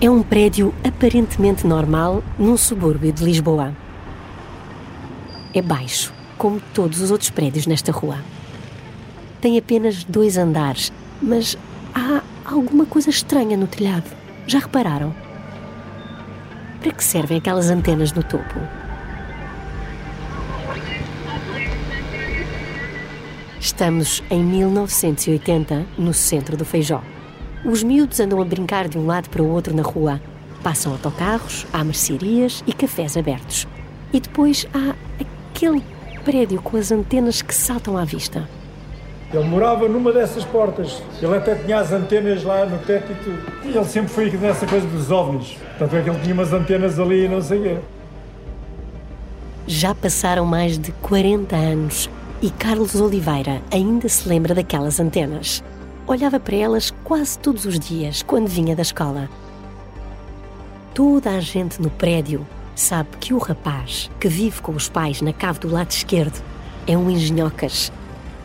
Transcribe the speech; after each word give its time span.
É 0.00 0.08
um 0.08 0.22
prédio 0.22 0.72
aparentemente 0.84 1.66
normal 1.66 2.22
num 2.38 2.56
subúrbio 2.56 3.12
de 3.12 3.24
Lisboa. 3.24 3.74
É 5.52 5.60
baixo, 5.60 6.12
como 6.36 6.60
todos 6.72 7.00
os 7.00 7.10
outros 7.10 7.30
prédios 7.30 7.66
nesta 7.66 7.90
rua. 7.90 8.18
Tem 9.40 9.58
apenas 9.58 10.04
dois 10.04 10.38
andares, 10.38 10.92
mas 11.20 11.58
há 11.92 12.22
alguma 12.44 12.86
coisa 12.86 13.10
estranha 13.10 13.56
no 13.56 13.66
telhado. 13.66 14.08
Já 14.46 14.60
repararam? 14.60 15.12
Para 16.80 16.92
que 16.92 17.02
servem 17.02 17.38
aquelas 17.38 17.68
antenas 17.68 18.12
no 18.12 18.22
topo? 18.22 18.60
Estamos 23.58 24.22
em 24.30 24.44
1980, 24.44 25.84
no 25.98 26.14
centro 26.14 26.56
do 26.56 26.64
Feijó. 26.64 27.02
Os 27.64 27.82
miúdos 27.82 28.20
andam 28.20 28.40
a 28.40 28.44
brincar 28.44 28.86
de 28.88 28.96
um 28.96 29.06
lado 29.06 29.28
para 29.28 29.42
o 29.42 29.50
outro 29.50 29.74
na 29.74 29.82
rua. 29.82 30.20
Passam 30.62 30.92
autocarros, 30.92 31.66
há 31.72 31.82
mercearias 31.82 32.62
e 32.66 32.72
cafés 32.72 33.16
abertos. 33.16 33.66
E 34.12 34.20
depois 34.20 34.66
há 34.72 34.94
aquele 35.20 35.82
prédio 36.24 36.62
com 36.62 36.76
as 36.76 36.92
antenas 36.92 37.42
que 37.42 37.54
saltam 37.54 37.96
à 37.98 38.04
vista. 38.04 38.48
Ele 39.32 39.44
morava 39.44 39.88
numa 39.88 40.12
dessas 40.12 40.44
portas. 40.44 41.02
Ele 41.20 41.36
até 41.36 41.56
tinha 41.56 41.80
as 41.80 41.92
antenas 41.92 42.44
lá 42.44 42.64
no 42.64 42.78
teto 42.78 43.12
e 43.12 43.14
tudo. 43.16 43.42
E 43.64 43.76
ele 43.76 43.84
sempre 43.84 44.08
foi 44.08 44.30
nessa 44.30 44.66
coisa 44.66 44.86
dos 44.86 45.10
ovnis. 45.10 45.56
Tanto 45.78 45.96
é 45.96 46.02
que 46.02 46.08
ele 46.08 46.20
tinha 46.20 46.34
umas 46.34 46.52
antenas 46.52 46.98
ali 46.98 47.24
e 47.24 47.28
não 47.28 47.42
sei 47.42 47.60
quê. 47.60 47.76
Já 49.66 49.94
passaram 49.94 50.46
mais 50.46 50.78
de 50.78 50.92
40 50.92 51.54
anos 51.56 52.08
e 52.40 52.50
Carlos 52.50 52.94
Oliveira 52.94 53.60
ainda 53.70 54.08
se 54.08 54.26
lembra 54.28 54.54
daquelas 54.54 54.98
antenas. 54.98 55.62
Olhava 56.08 56.40
para 56.40 56.56
elas 56.56 56.90
quase 57.04 57.38
todos 57.38 57.66
os 57.66 57.78
dias 57.78 58.22
quando 58.22 58.48
vinha 58.48 58.74
da 58.74 58.80
escola. 58.80 59.28
Toda 60.94 61.32
a 61.32 61.38
gente 61.38 61.82
no 61.82 61.90
prédio 61.90 62.46
sabe 62.74 63.10
que 63.20 63.34
o 63.34 63.38
rapaz 63.38 64.10
que 64.18 64.26
vive 64.26 64.62
com 64.62 64.72
os 64.72 64.88
pais 64.88 65.20
na 65.20 65.34
cave 65.34 65.58
do 65.58 65.68
lado 65.68 65.90
esquerdo 65.90 66.42
é 66.86 66.96
um 66.96 67.10
engenhocas. 67.10 67.92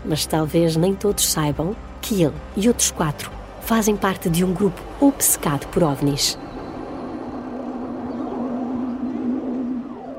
Mas 0.04 0.26
talvez 0.26 0.76
nem 0.76 0.94
todos 0.94 1.26
saibam 1.26 1.74
que 2.02 2.22
ele 2.22 2.34
e 2.58 2.68
outros 2.68 2.92
quatro 2.92 3.32
fazem 3.62 3.96
parte 3.96 4.30
de 4.30 4.44
um 4.44 4.54
grupo 4.54 4.82
obcecado 5.00 5.66
por 5.68 5.84
ovnis. 5.84 6.38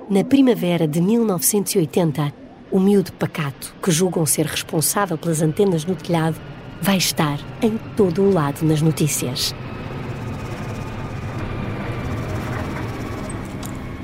Na 0.09 0.25
primavera 0.25 0.89
de 0.89 0.99
1980, 0.99 2.33
o 2.71 2.81
miúdo 2.81 3.13
pacato, 3.13 3.75
que 3.83 3.91
julgam 3.91 4.25
ser 4.25 4.47
responsável 4.47 5.19
pelas 5.19 5.43
antenas 5.43 5.85
no 5.85 5.95
telhado, 5.95 6.41
vai 6.85 6.99
estar 6.99 7.41
em 7.63 7.79
todo 7.97 8.21
o 8.21 8.31
lado 8.31 8.63
nas 8.63 8.83
notícias. 8.83 9.55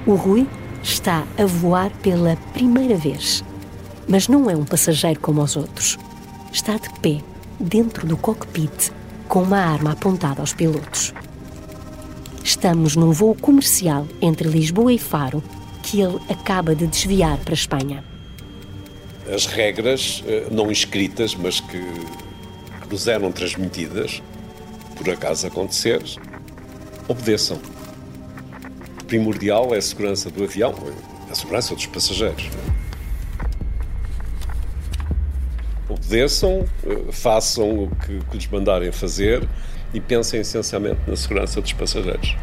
O 0.07 0.15
Rui 0.15 0.47
está 0.83 1.27
a 1.37 1.45
voar 1.45 1.91
pela 2.03 2.37
primeira 2.55 2.97
vez. 2.97 3.45
Mas 4.09 4.29
não 4.29 4.49
é 4.49 4.57
um 4.57 4.65
passageiro 4.65 5.21
como 5.21 5.43
os 5.43 5.57
outros. 5.57 5.99
Está 6.51 6.79
de 6.79 6.89
pé, 7.01 7.21
dentro 7.61 8.07
do 8.07 8.17
cockpit, 8.17 8.91
com 9.29 9.43
uma 9.43 9.59
arma 9.59 9.93
apontada 9.93 10.41
aos 10.41 10.55
pilotos. 10.55 11.13
Estamos 12.43 12.97
num 12.97 13.13
voo 13.13 13.35
comercial 13.35 14.09
entre 14.23 14.49
Lisboa 14.49 14.91
e 14.91 14.99
Faro 14.99 15.43
que 15.83 16.01
ele 16.01 16.19
acaba 16.31 16.75
de 16.75 16.87
desviar 16.87 17.37
para 17.41 17.53
a 17.53 17.55
Espanha. 17.55 18.03
As 19.31 19.45
regras 19.45 20.25
eh, 20.27 20.47
não 20.51 20.73
escritas, 20.73 21.35
mas 21.35 21.61
que 21.61 21.79
nos 22.91 23.07
eram 23.07 23.31
transmitidas, 23.31 24.23
por 24.97 25.09
acaso 25.09 25.47
acontecer, 25.47 26.03
obedeçam 27.09 27.61
primordial 29.11 29.75
é 29.75 29.79
a 29.79 29.83
segurança 29.83 30.31
do 30.31 30.45
avião, 30.45 30.73
a 31.29 31.35
segurança 31.35 31.75
dos 31.75 31.85
passageiros. 31.87 32.49
Obedeçam, 35.89 36.65
eh, 36.87 37.11
façam 37.11 37.85
o 37.85 37.91
que, 37.97 38.21
que 38.21 38.37
lhes 38.37 38.47
mandarem 38.47 38.93
fazer 38.93 39.49
e 39.93 40.01
pensem 40.01 40.41
essencialmente 40.41 41.01
na 41.09 41.17
segurança 41.17 41.61
dos 41.61 41.73
passageiros. 41.73 42.37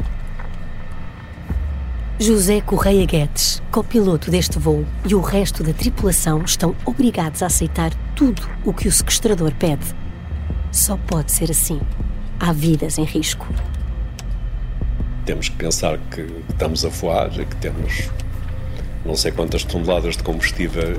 José 2.20 2.60
Correia 2.60 3.06
Guedes, 3.06 3.62
copiloto 3.72 4.30
deste 4.30 4.58
voo, 4.58 4.84
e 5.08 5.14
o 5.14 5.22
resto 5.22 5.62
da 5.62 5.72
tripulação 5.72 6.42
estão 6.42 6.76
obrigados 6.84 7.42
a 7.42 7.46
aceitar 7.46 7.92
tudo 8.14 8.42
o 8.62 8.74
que 8.74 8.88
o 8.88 8.92
sequestrador 8.92 9.54
pede. 9.54 9.86
Só 10.72 10.96
pode 10.96 11.32
ser 11.32 11.50
assim. 11.50 11.80
Há 12.40 12.52
vidas 12.52 12.98
em 12.98 13.04
risco 13.04 13.46
temos 15.28 15.50
que 15.50 15.56
pensar 15.56 15.98
que 16.10 16.26
estamos 16.48 16.86
a 16.86 16.88
voar, 16.88 17.28
que 17.28 17.56
temos 17.56 18.08
não 19.04 19.14
sei 19.14 19.30
quantas 19.30 19.62
toneladas 19.62 20.16
de 20.16 20.22
combustível 20.22 20.98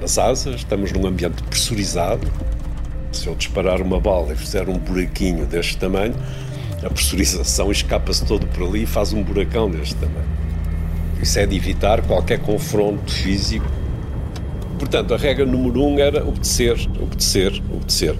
nas 0.00 0.18
asas, 0.18 0.56
estamos 0.56 0.90
num 0.90 1.06
ambiente 1.06 1.40
pressurizado. 1.44 2.26
Se 3.12 3.28
eu 3.28 3.34
disparar 3.36 3.80
uma 3.80 4.00
bala 4.00 4.32
e 4.32 4.36
fizer 4.36 4.68
um 4.68 4.76
buraquinho 4.76 5.46
deste 5.46 5.76
tamanho, 5.76 6.16
a 6.84 6.90
pressurização 6.90 7.70
escapa-se 7.70 8.24
todo 8.24 8.44
por 8.48 8.66
ali 8.66 8.82
e 8.82 8.86
faz 8.86 9.12
um 9.12 9.22
buracão 9.22 9.70
deste 9.70 9.94
tamanho. 9.94 10.28
Isso 11.22 11.38
é 11.38 11.46
de 11.46 11.54
evitar 11.54 12.02
qualquer 12.02 12.40
confronto 12.40 13.12
físico. 13.12 13.66
Portanto, 14.80 15.14
a 15.14 15.16
regra 15.16 15.46
número 15.46 15.80
um 15.80 15.96
era 15.96 16.26
obedecer, 16.26 16.76
obedecer, 17.00 17.62
obedecer. 17.72 18.16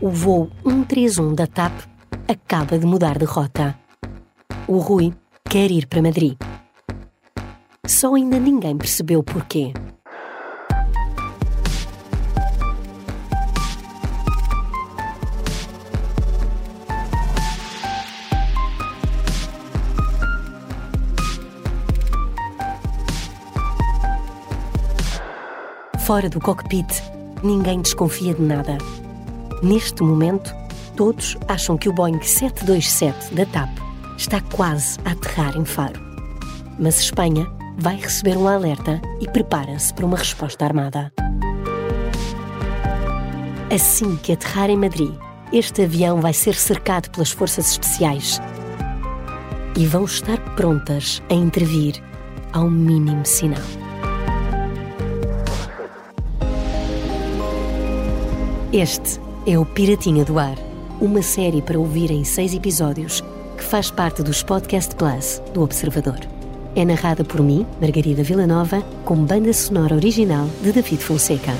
O 0.00 0.08
voo 0.08 0.50
131 0.64 1.34
da 1.34 1.46
TAP 1.46 1.72
acaba 2.26 2.78
de 2.78 2.86
mudar 2.86 3.18
de 3.18 3.26
rota. 3.26 3.78
O 4.66 4.78
Rui 4.78 5.12
quer 5.44 5.70
ir 5.70 5.86
para 5.86 6.00
Madrid. 6.00 6.36
Só 7.86 8.14
ainda 8.14 8.38
ninguém 8.38 8.76
percebeu 8.78 9.22
porquê. 9.22 9.74
Fora 26.06 26.28
do 26.28 26.40
cockpit, 26.40 27.02
ninguém 27.42 27.82
desconfia 27.82 28.34
de 28.34 28.42
nada. 28.42 28.78
Neste 29.62 30.02
momento, 30.02 30.54
todos 30.96 31.36
acham 31.46 31.76
que 31.76 31.86
o 31.86 31.92
Boeing 31.92 32.22
727 32.22 33.34
da 33.34 33.44
TAP 33.44 33.68
está 34.16 34.40
quase 34.40 34.98
a 35.04 35.10
aterrar 35.10 35.54
em 35.54 35.66
Faro. 35.66 36.00
Mas 36.78 36.98
Espanha 36.98 37.46
vai 37.76 37.96
receber 37.96 38.38
um 38.38 38.48
alerta 38.48 39.00
e 39.20 39.28
prepara-se 39.28 39.92
para 39.92 40.06
uma 40.06 40.16
resposta 40.16 40.64
armada. 40.64 41.12
Assim 43.70 44.16
que 44.16 44.32
aterrar 44.32 44.70
em 44.70 44.78
Madrid, 44.78 45.12
este 45.52 45.82
avião 45.82 46.22
vai 46.22 46.32
ser 46.32 46.54
cercado 46.54 47.10
pelas 47.10 47.30
forças 47.30 47.70
especiais 47.70 48.40
e 49.76 49.84
vão 49.86 50.06
estar 50.06 50.38
prontas 50.56 51.22
a 51.30 51.34
intervir 51.34 52.02
ao 52.54 52.70
mínimo 52.70 53.26
sinal. 53.26 53.60
Este 58.72 59.20
é 59.46 59.58
o 59.58 59.64
Piratinha 59.64 60.24
do 60.24 60.38
Ar, 60.38 60.56
uma 61.00 61.22
série 61.22 61.62
para 61.62 61.78
ouvir 61.78 62.10
em 62.10 62.24
seis 62.24 62.54
episódios 62.54 63.22
que 63.56 63.64
faz 63.64 63.90
parte 63.90 64.22
dos 64.22 64.42
Podcast 64.42 64.94
Plus 64.94 65.40
do 65.52 65.62
Observador. 65.62 66.18
É 66.74 66.84
narrada 66.84 67.24
por 67.24 67.42
mim, 67.42 67.66
Margarida 67.80 68.22
Villanova, 68.22 68.82
com 69.04 69.16
banda 69.16 69.52
sonora 69.52 69.94
original 69.94 70.46
de 70.62 70.72
David 70.72 71.02
Fonseca. 71.02 71.52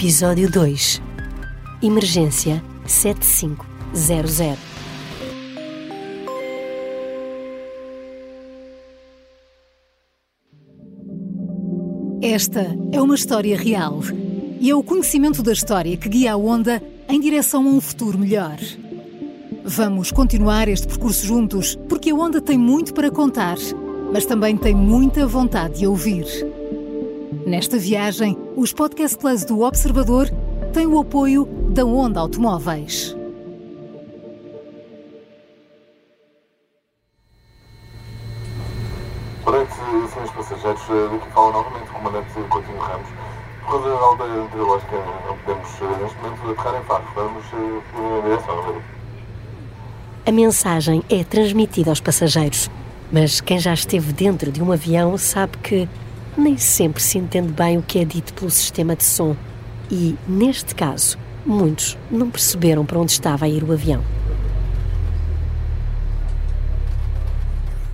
Episódio 0.00 0.50
2 0.50 1.02
Emergência 1.82 2.64
7500 2.86 4.58
Esta 12.22 12.74
é 12.90 13.02
uma 13.02 13.14
história 13.14 13.54
real 13.58 14.00
e 14.58 14.70
é 14.70 14.74
o 14.74 14.82
conhecimento 14.82 15.42
da 15.42 15.52
história 15.52 15.94
que 15.98 16.08
guia 16.08 16.32
a 16.32 16.36
onda 16.38 16.82
em 17.06 17.20
direção 17.20 17.66
a 17.66 17.68
um 17.68 17.78
futuro 17.78 18.16
melhor. 18.18 18.56
Vamos 19.62 20.10
continuar 20.10 20.66
este 20.68 20.88
percurso 20.88 21.26
juntos 21.26 21.76
porque 21.90 22.08
a 22.08 22.14
onda 22.14 22.40
tem 22.40 22.56
muito 22.56 22.94
para 22.94 23.10
contar 23.10 23.58
mas 24.10 24.24
também 24.24 24.56
tem 24.56 24.74
muita 24.74 25.26
vontade 25.26 25.80
de 25.80 25.86
ouvir. 25.86 26.24
Nesta 27.46 27.76
viagem, 27.76 28.34
os 28.56 28.72
Podcast 28.72 29.16
Plus 29.16 29.44
do 29.44 29.60
Observador 29.62 30.28
têm 30.72 30.86
o 30.86 31.00
apoio 31.00 31.46
da 31.70 31.84
Onda 31.84 32.20
Automóveis. 32.20 33.16
Durante, 39.44 39.74
senhores 39.74 40.30
passageiros, 40.32 40.80
daqui 41.12 41.32
fala 41.32 41.52
novamente 41.52 41.90
o 41.90 41.92
comandante 41.92 42.32
Coutinho 42.48 42.78
Ramos. 42.78 43.08
Por 43.60 43.70
causa 43.70 43.88
da 43.88 43.96
aldeia 43.96 44.42
meteorológica, 44.42 44.96
não 45.26 45.36
podemos, 45.38 46.00
neste 46.00 46.18
momento, 46.18 46.50
aterrar 46.50 46.80
em 46.80 46.84
Faro. 46.84 47.04
Vamos 47.14 47.44
em 47.52 48.22
direção, 48.22 48.82
A 50.26 50.32
mensagem 50.32 51.02
é 51.08 51.24
transmitida 51.24 51.90
aos 51.90 52.00
passageiros, 52.00 52.70
mas 53.12 53.40
quem 53.40 53.58
já 53.58 53.72
esteve 53.72 54.12
dentro 54.12 54.50
de 54.50 54.62
um 54.62 54.72
avião 54.72 55.16
sabe 55.16 55.56
que 55.58 55.88
nem 56.40 56.56
sempre 56.56 57.02
se 57.02 57.18
entende 57.18 57.52
bem 57.52 57.76
o 57.76 57.82
que 57.82 57.98
é 57.98 58.04
dito 58.04 58.32
pelo 58.32 58.50
sistema 58.50 58.96
de 58.96 59.04
som. 59.04 59.36
E, 59.90 60.16
neste 60.26 60.74
caso, 60.74 61.18
muitos 61.44 61.98
não 62.10 62.30
perceberam 62.30 62.84
para 62.84 62.98
onde 62.98 63.12
estava 63.12 63.44
a 63.44 63.48
ir 63.48 63.62
o 63.62 63.72
avião. 63.72 64.02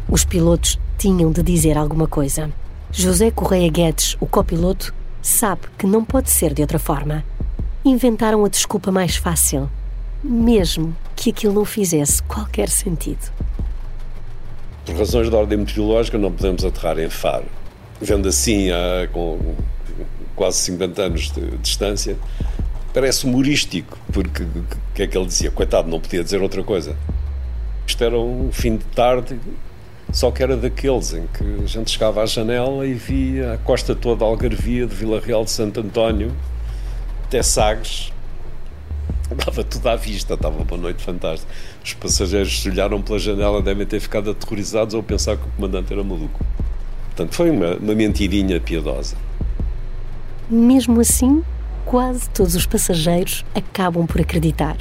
Os 0.09 0.25
pilotos 0.25 0.79
tinham 0.97 1.33
de 1.33 1.43
dizer 1.43 1.77
alguma 1.77 2.07
coisa. 2.07 2.51
José 2.93 3.31
Correia 3.31 3.71
Guedes, 3.71 4.17
o 4.21 4.27
copiloto, 4.27 4.95
sabe 5.21 5.63
que 5.77 5.87
não 5.87 6.05
pode 6.05 6.31
ser 6.31 6.55
de 6.55 6.63
outra 6.63 6.79
forma. 6.79 7.25
Inventaram 7.85 8.45
a 8.45 8.49
desculpa 8.49 8.93
mais 8.93 9.17
fácil, 9.17 9.69
mesmo 10.23 10.97
que 11.17 11.31
aquilo 11.31 11.53
não 11.53 11.65
fizesse 11.65 12.23
qualquer 12.23 12.69
sentido. 12.69 13.33
Por 14.85 14.95
razões 14.97 15.29
de 15.29 15.35
ordem 15.35 15.59
meteorológica, 15.59 16.17
não 16.17 16.31
podemos 16.31 16.65
aterrar 16.65 16.99
em 16.99 17.11
Faro. 17.11 17.47
Vendo 18.01 18.29
assim, 18.29 18.71
há, 18.71 19.09
com 19.09 19.55
quase 20.35 20.59
50 20.59 21.03
anos 21.03 21.33
de 21.33 21.57
distância, 21.59 22.17
parece 22.93 23.25
humorístico, 23.25 23.99
porque 24.13 24.43
o 24.43 24.65
que 24.95 25.03
é 25.03 25.07
que 25.07 25.17
ele 25.17 25.27
dizia? 25.27 25.51
Coitado, 25.51 25.89
não 25.89 26.01
podia 26.01 26.23
dizer 26.23 26.43
outra 26.43 26.63
coisa. 26.63 26.97
Isto 27.87 28.05
era 28.05 28.19
um 28.19 28.51
fim 28.53 28.77
de 28.77 28.85
tarde, 28.85 29.39
só 30.13 30.31
que 30.31 30.43
era 30.43 30.57
daqueles 30.57 31.15
em 31.15 31.27
que 31.27 31.65
a 31.65 31.67
gente 31.67 31.91
chegava 31.91 32.23
à 32.23 32.27
janela 32.27 32.87
e 32.87 32.95
via 32.95 33.55
a 33.55 33.59
costa 33.59 33.95
toda 33.95 34.25
a 34.25 34.29
Algarvia, 34.29 34.87
de 34.87 34.95
Vila 34.95 35.21
Real 35.21 35.45
de 35.45 35.51
Santo 35.51 35.81
António 35.81 36.35
até 37.25 37.43
Sagres, 37.43 38.13
Dava 39.35 39.65
tudo 39.65 39.89
à 39.89 39.97
vista, 39.97 40.35
estava 40.35 40.63
uma 40.63 40.77
noite 40.77 41.03
fantástica. 41.03 41.53
Os 41.85 41.95
passageiros 41.95 42.61
se 42.63 42.69
olharam 42.69 43.03
pela 43.03 43.19
janela, 43.19 43.61
devem 43.61 43.85
ter 43.85 43.99
ficado 43.99 44.31
aterrorizados 44.31 44.95
ou 44.95 45.03
pensar 45.03 45.37
que 45.37 45.43
o 45.43 45.51
comandante 45.57 45.93
era 45.93 46.05
maluco. 46.05 46.45
Portanto, 47.17 47.35
foi 47.35 47.51
uma, 47.51 47.77
uma 47.77 47.95
mentirinha 47.95 48.61
piedosa. 48.61 49.17
Mesmo 50.51 51.01
assim, 51.01 51.43
quase 51.87 52.29
todos 52.29 52.55
os 52.55 52.67
passageiros 52.67 53.43
acabam 53.55 54.07
por 54.07 54.21
acreditar. 54.21 54.77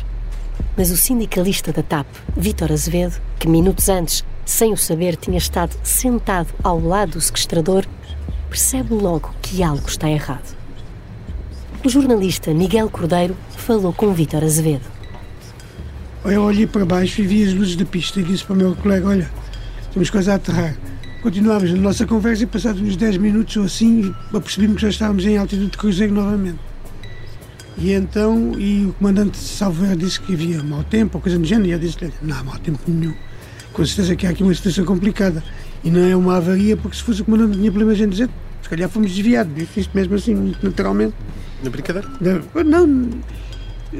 Mas 0.75 0.91
o 0.91 0.97
sindicalista 0.97 1.71
da 1.71 1.81
TAP, 1.81 2.05
Vítor 2.35 2.73
Azevedo, 2.73 3.21
que 3.39 3.47
minutos 3.47 3.87
antes, 3.87 4.25
sem 4.45 4.73
o 4.73 4.77
saber, 4.77 5.15
tinha 5.15 5.37
estado 5.37 5.77
sentado 5.81 6.53
ao 6.61 6.77
lado 6.77 7.13
do 7.13 7.21
sequestrador, 7.21 7.85
percebe 8.49 8.93
logo 8.93 9.33
que 9.41 9.63
algo 9.63 9.87
está 9.87 10.09
errado. 10.09 10.57
O 11.85 11.89
jornalista 11.89 12.53
Miguel 12.53 12.89
Cordeiro 12.89 13.37
falou 13.55 13.93
com 13.93 14.13
Vítor 14.13 14.43
Azevedo. 14.43 14.83
Eu 16.25 16.41
olhei 16.41 16.67
para 16.67 16.83
baixo 16.83 17.21
e 17.21 17.27
vi 17.27 17.45
as 17.45 17.53
luzes 17.53 17.77
da 17.77 17.85
pista 17.85 18.19
e 18.19 18.23
disse 18.23 18.43
para 18.43 18.55
o 18.55 18.57
meu 18.57 18.75
colega: 18.75 19.07
Olha, 19.07 19.31
temos 19.93 20.09
coisa 20.09 20.33
a 20.33 20.35
aterrar. 20.35 20.75
Continuámos 21.25 21.71
a 21.71 21.75
nossa 21.75 22.05
conversa 22.05 22.43
e, 22.43 22.45
passados 22.45 22.79
uns 22.79 22.95
10 22.95 23.17
minutos 23.17 23.57
ou 23.57 23.63
assim, 23.63 24.13
apercebemos 24.31 24.75
que 24.75 24.83
já 24.83 24.89
estávamos 24.89 25.25
em 25.25 25.39
altitude 25.39 25.71
de 25.71 25.75
cruzeiro 25.79 26.13
novamente. 26.13 26.59
E 27.79 27.93
então, 27.93 28.53
e 28.59 28.85
o 28.85 28.93
comandante 28.93 29.35
Salver 29.35 29.95
disse 29.95 30.21
que 30.21 30.35
havia 30.35 30.61
mau 30.61 30.83
tempo, 30.83 31.17
ou 31.17 31.21
coisa 31.23 31.39
do 31.39 31.43
género, 31.43 31.67
e 31.67 31.71
eu 31.71 31.79
disse-lhe: 31.79 32.13
Não 32.21 32.37
há 32.37 32.43
mau 32.43 32.59
tempo 32.59 32.79
nenhum. 32.87 33.15
Com 33.73 33.83
certeza 33.83 34.15
que 34.15 34.27
há 34.27 34.29
aqui 34.29 34.43
uma 34.43 34.53
situação 34.53 34.85
complicada. 34.85 35.43
E 35.83 35.89
não 35.89 36.01
é 36.01 36.15
uma 36.15 36.37
avaria, 36.37 36.77
porque 36.77 36.95
se 36.95 37.01
fosse 37.01 37.23
o 37.23 37.25
comandante 37.25 37.57
tinha 37.57 37.71
problemas 37.71 37.99
em 37.99 38.07
dizer, 38.07 38.29
se 38.61 38.69
calhar 38.69 38.87
fomos 38.87 39.11
desviados. 39.11 39.51
Disse 39.55 39.79
isto 39.79 39.97
mesmo 39.97 40.13
assim, 40.13 40.53
naturalmente. 40.61 41.15
Na 41.63 41.71
brincadeira? 41.71 42.07
Não, 42.21 42.63
não 42.63 43.09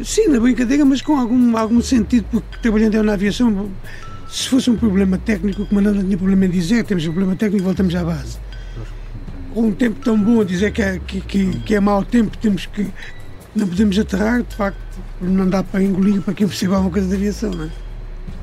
Sim, 0.04 0.28
na 0.28 0.40
brincadeira, 0.40 0.86
mas 0.86 1.02
com 1.02 1.18
algum, 1.18 1.58
algum 1.58 1.82
sentido, 1.82 2.26
porque 2.30 2.60
trabalhando 2.62 3.02
na 3.02 3.14
aviação, 3.14 3.72
se 4.28 4.50
fosse 4.50 4.70
um 4.70 4.76
problema 4.76 5.18
técnico, 5.18 5.64
o 5.64 5.66
comandante 5.66 5.98
não 5.98 6.06
tinha 6.06 6.18
problema 6.18 6.46
em 6.46 6.50
dizer, 6.50 6.84
temos 6.84 7.06
um 7.06 7.12
problema 7.12 7.36
técnico, 7.36 7.64
voltamos 7.64 7.96
à 7.96 8.04
base. 8.04 8.38
Com 9.54 9.68
um 9.68 9.72
tempo 9.72 10.00
tão 10.04 10.20
bom 10.22 10.42
a 10.42 10.44
dizer 10.44 10.72
que 10.72 10.82
é, 10.82 11.00
que, 11.00 11.22
que, 11.22 11.60
que 11.60 11.76
é 11.76 11.80
mau 11.80 12.04
tempo, 12.04 12.38
temos 12.38 12.66
que. 12.66 12.88
Não 13.56 13.68
podemos 13.68 13.98
aterrar, 13.98 14.44
de 14.44 14.54
facto, 14.54 14.78
não 15.22 15.48
dá 15.48 15.64
para 15.64 15.82
engolir 15.82 16.22
para 16.22 16.34
quem 16.34 16.46
perceba 16.46 16.76
alguma 16.76 16.92
coisa 16.92 17.08
da 17.08 17.16
aviação, 17.16 17.52
não 17.52 17.66
é? 17.66 17.70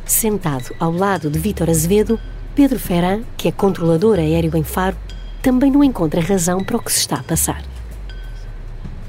Sentado 0.06 0.74
ao 0.80 0.90
lado 0.90 1.28
de 1.28 1.38
Vítor 1.38 1.68
Azevedo, 1.68 2.18
Pedro 2.54 2.78
Ferran, 2.78 3.20
que 3.36 3.46
é 3.46 3.52
controlador 3.52 4.18
aéreo 4.18 4.56
em 4.56 4.62
Faro, 4.62 4.96
também 5.42 5.70
não 5.70 5.84
encontra 5.84 6.20
razão 6.22 6.64
para 6.64 6.78
o 6.78 6.82
que 6.82 6.90
se 6.90 7.00
está 7.00 7.16
a 7.16 7.22
passar 7.22 7.62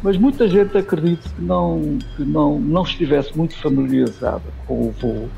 mas 0.04 0.18
muita 0.18 0.48
gente 0.50 0.78
acredita 0.78 1.30
que 1.30 1.42
não, 1.42 1.98
que 2.16 2.26
não, 2.26 2.60
não 2.60 2.84
estivesse 2.84 3.36
muito 3.38 3.56
familiarizada 3.56 4.44
com 4.68 4.90
o 4.90 4.92
voo, 4.92 5.30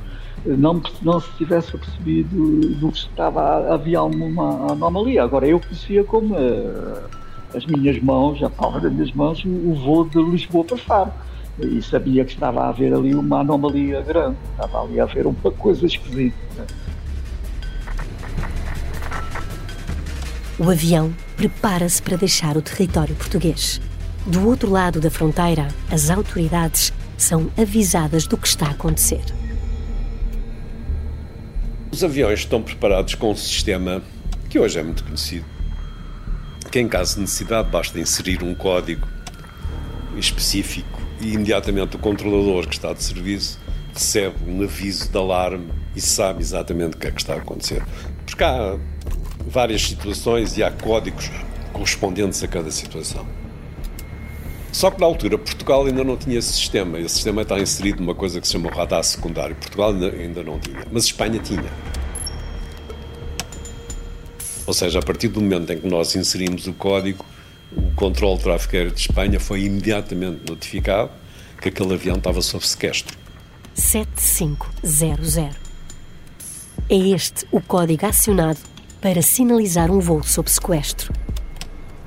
não, 0.46 0.82
não 1.02 1.20
se 1.20 1.32
tivesse 1.38 1.72
percebido 1.72 2.76
do 2.76 2.92
que 2.92 3.00
estava, 3.00 3.74
havia 3.74 4.04
uma 4.04 4.72
anomalia. 4.72 5.24
Agora, 5.24 5.48
eu 5.48 5.60
conhecia 5.60 6.04
como 6.04 6.36
uh, 6.36 7.10
as 7.54 7.66
minhas 7.66 8.02
mãos, 8.02 8.42
a 8.44 8.50
palma 8.50 8.80
das 8.80 8.94
minhas 8.94 9.12
mãos, 9.14 9.44
o 9.46 9.74
voo 9.74 10.08
de 10.08 10.22
Lisboa 10.22 10.64
para 10.64 10.78
Faro. 10.78 11.12
E 11.60 11.82
sabia 11.82 12.26
que 12.26 12.34
estava 12.34 12.64
a 12.64 12.70
haver 12.70 12.94
ali 12.94 13.16
uma 13.16 13.40
anomalia 13.40 14.02
grande, 14.02 14.38
estava 14.52 14.84
ali 14.84 15.00
a 15.00 15.04
haver 15.04 15.26
uma 15.26 15.52
coisa 15.52 15.86
esquisita. 15.86 16.36
O 20.60 20.70
avião 20.70 21.14
prepara-se 21.36 22.02
para 22.02 22.18
deixar 22.18 22.56
o 22.56 22.62
território 22.62 23.16
português. 23.16 23.82
Do 24.26 24.48
outro 24.48 24.70
lado 24.70 25.00
da 25.00 25.10
fronteira, 25.10 25.68
as 25.90 26.10
autoridades 26.10 26.94
são 27.18 27.50
avisadas 27.58 28.26
do 28.26 28.38
que 28.38 28.48
está 28.48 28.68
a 28.68 28.72
acontecer. 28.72 29.22
Os 31.96 32.04
aviões 32.04 32.40
estão 32.40 32.62
preparados 32.62 33.16
com 33.16 33.32
um 33.32 33.36
sistema 33.38 34.04
que 34.50 34.60
hoje 34.60 34.78
é 34.78 34.84
muito 34.84 35.02
conhecido, 35.02 35.46
que 36.70 36.78
em 36.78 36.90
caso 36.90 37.16
de 37.16 37.22
necessidade 37.22 37.70
basta 37.70 37.98
inserir 37.98 38.44
um 38.44 38.54
código 38.54 39.08
específico 40.18 41.02
e 41.22 41.32
imediatamente 41.32 41.96
o 41.96 42.00
controlador 42.00 42.68
que 42.68 42.76
está 42.76 42.92
de 42.92 43.02
serviço 43.02 43.58
recebe 43.94 44.36
um 44.46 44.62
aviso 44.62 45.10
de 45.10 45.18
alarme 45.18 45.72
e 45.96 46.02
sabe 46.02 46.42
exatamente 46.42 46.98
o 46.98 47.00
que 47.00 47.08
é 47.08 47.12
que 47.12 47.22
está 47.22 47.36
a 47.36 47.38
acontecer. 47.38 47.82
Porque 48.26 48.44
há 48.44 48.78
várias 49.48 49.84
situações 49.84 50.58
e 50.58 50.64
há 50.66 50.72
códigos 50.72 51.32
correspondentes 51.72 52.44
a 52.44 52.48
cada 52.50 52.72
situação. 52.72 53.26
Só 54.76 54.92
que 54.92 55.00
na 55.00 55.06
altura 55.06 55.38
Portugal 55.38 55.86
ainda 55.86 56.04
não 56.04 56.18
tinha 56.18 56.38
esse 56.38 56.52
sistema. 56.52 57.00
Esse 57.00 57.16
sistema 57.16 57.44
está 57.44 57.58
inserido 57.58 58.02
numa 58.02 58.14
coisa 58.14 58.42
que 58.42 58.46
se 58.46 58.52
chama 58.52 58.70
radar 58.70 59.02
secundário. 59.06 59.56
Portugal 59.56 59.92
ainda 59.92 60.44
não 60.44 60.60
tinha, 60.60 60.86
mas 60.92 61.06
Espanha 61.06 61.40
tinha. 61.40 61.72
Ou 64.68 64.74
seja, 64.74 65.00
a 65.00 65.02
partir 65.02 65.30
do 65.30 65.40
momento 65.40 65.72
em 65.72 65.80
que 65.80 65.88
nós 65.88 66.14
inserimos 66.18 66.68
o 66.68 66.74
código, 66.74 67.26
o 67.72 67.90
controle 67.96 68.38
tráfego 68.38 68.76
aéreo 68.76 68.92
de 68.92 69.00
Espanha 69.00 69.40
foi 69.40 69.64
imediatamente 69.64 70.42
notificado 70.46 71.10
que 71.62 71.70
aquele 71.70 71.94
avião 71.94 72.18
estava 72.18 72.42
sob 72.42 72.68
sequestro. 72.68 73.18
7500. 73.76 75.38
É 75.38 75.54
este 76.90 77.48
o 77.50 77.62
código 77.62 78.06
acionado 78.06 78.60
para 79.00 79.22
sinalizar 79.22 79.90
um 79.90 80.02
voo 80.02 80.22
sob 80.22 80.52
sequestro. 80.52 81.14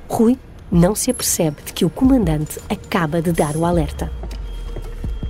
Rui 0.07 0.37
não 0.71 0.93
se 0.95 1.09
apercebe 1.11 1.61
de 1.63 1.73
que 1.73 1.85
o 1.85 1.89
comandante 1.89 2.59
acaba 2.69 3.21
de 3.21 3.31
dar 3.31 3.55
o 3.55 3.65
alerta. 3.65 4.11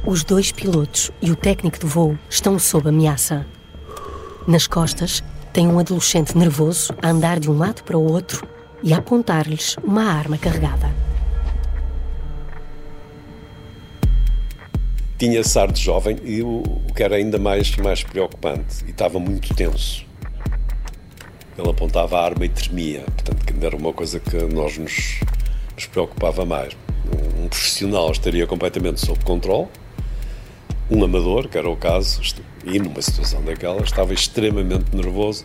Os 0.05 0.23
dois 0.23 0.51
pilotos 0.51 1.11
e 1.21 1.31
o 1.31 1.35
técnico 1.35 1.79
de 1.79 1.85
voo 1.85 2.17
estão 2.29 2.57
sob 2.57 2.89
ameaça. 2.89 3.45
Nas 4.47 4.65
costas, 4.65 5.23
tem 5.53 5.67
um 5.67 5.79
adolescente 5.79 6.37
nervoso 6.37 6.93
a 7.01 7.09
andar 7.09 7.39
de 7.39 7.49
um 7.49 7.57
lado 7.57 7.83
para 7.83 7.97
o 7.97 8.11
outro 8.11 8.47
e 8.81 8.93
a 8.93 8.97
apontar-lhes 8.97 9.75
uma 9.83 10.03
arma 10.03 10.37
carregada. 10.37 10.89
Tinha 15.17 15.43
SAR 15.43 15.71
de 15.71 15.81
jovem 15.81 16.17
e 16.23 16.41
o 16.41 16.63
que 16.95 17.03
era 17.03 17.17
ainda 17.17 17.37
mais, 17.37 17.75
mais 17.75 18.03
preocupante, 18.03 18.85
e 18.87 18.91
estava 18.91 19.19
muito 19.19 19.53
tenso. 19.53 20.08
Ele 21.59 21.71
apontava 21.71 22.17
a 22.17 22.23
arma 22.23 22.45
e 22.45 22.49
tremia, 22.49 23.01
portanto, 23.01 23.45
que 23.45 23.65
era 23.65 23.75
uma 23.75 23.91
coisa 23.91 24.17
que 24.17 24.37
nós 24.45 24.77
nos, 24.77 25.19
nos 25.75 25.85
preocupava 25.87 26.45
mais. 26.45 26.77
Um 27.37 27.49
profissional 27.49 28.09
estaria 28.11 28.47
completamente 28.47 29.01
sob 29.01 29.21
controle, 29.25 29.67
um 30.89 31.03
amador, 31.03 31.49
que 31.49 31.57
era 31.57 31.69
o 31.69 31.75
caso, 31.75 32.21
e 32.63 32.79
numa 32.79 33.01
situação 33.01 33.43
daquela, 33.43 33.81
estava 33.81 34.13
extremamente 34.13 34.95
nervoso, 34.95 35.43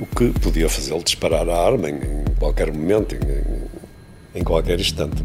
o 0.00 0.06
que 0.06 0.30
podia 0.40 0.68
fazê-lo 0.68 1.02
disparar 1.04 1.48
a 1.48 1.56
arma 1.56 1.88
em, 1.88 1.94
em 1.94 2.34
qualquer 2.36 2.72
momento, 2.72 3.14
em, 3.14 4.40
em 4.40 4.42
qualquer 4.42 4.80
instante. 4.80 5.22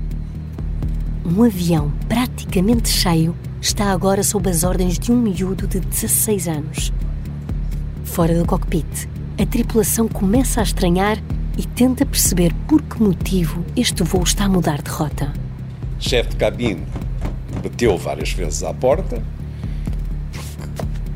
Um 1.25 1.41
avião 1.41 1.91
praticamente 2.07 2.89
cheio 2.89 3.35
está 3.59 3.85
agora 3.85 4.21
sob 4.21 4.47
as 4.51 4.63
ordens 4.63 4.99
de 4.99 5.11
um 5.11 5.19
miúdo 5.19 5.65
de 5.65 5.79
16 5.79 6.47
anos. 6.47 6.93
Fora 8.03 8.37
do 8.37 8.45
cockpit, 8.45 9.07
a 9.37 9.45
tripulação 9.45 10.07
começa 10.07 10.61
a 10.61 10.63
estranhar 10.63 11.21
e 11.57 11.65
tenta 11.65 12.05
perceber 12.05 12.53
por 12.67 12.81
que 12.81 13.01
motivo 13.01 13.65
este 13.75 14.03
voo 14.03 14.23
está 14.23 14.45
a 14.45 14.49
mudar 14.49 14.81
de 14.81 14.89
rota. 14.89 15.33
Chefe 15.99 16.29
de 16.29 16.35
cabine 16.37 16.85
bateu 17.61 17.97
várias 17.97 18.31
vezes 18.31 18.63
à 18.63 18.73
porta, 18.73 19.21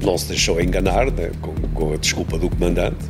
não 0.04 0.18
se 0.18 0.28
deixou 0.28 0.62
enganar 0.62 1.12
né, 1.12 1.32
com, 1.42 1.54
com, 1.74 1.94
a 1.94 1.98
desculpa 1.98 2.38
do 2.38 2.50
comandante 2.50 3.06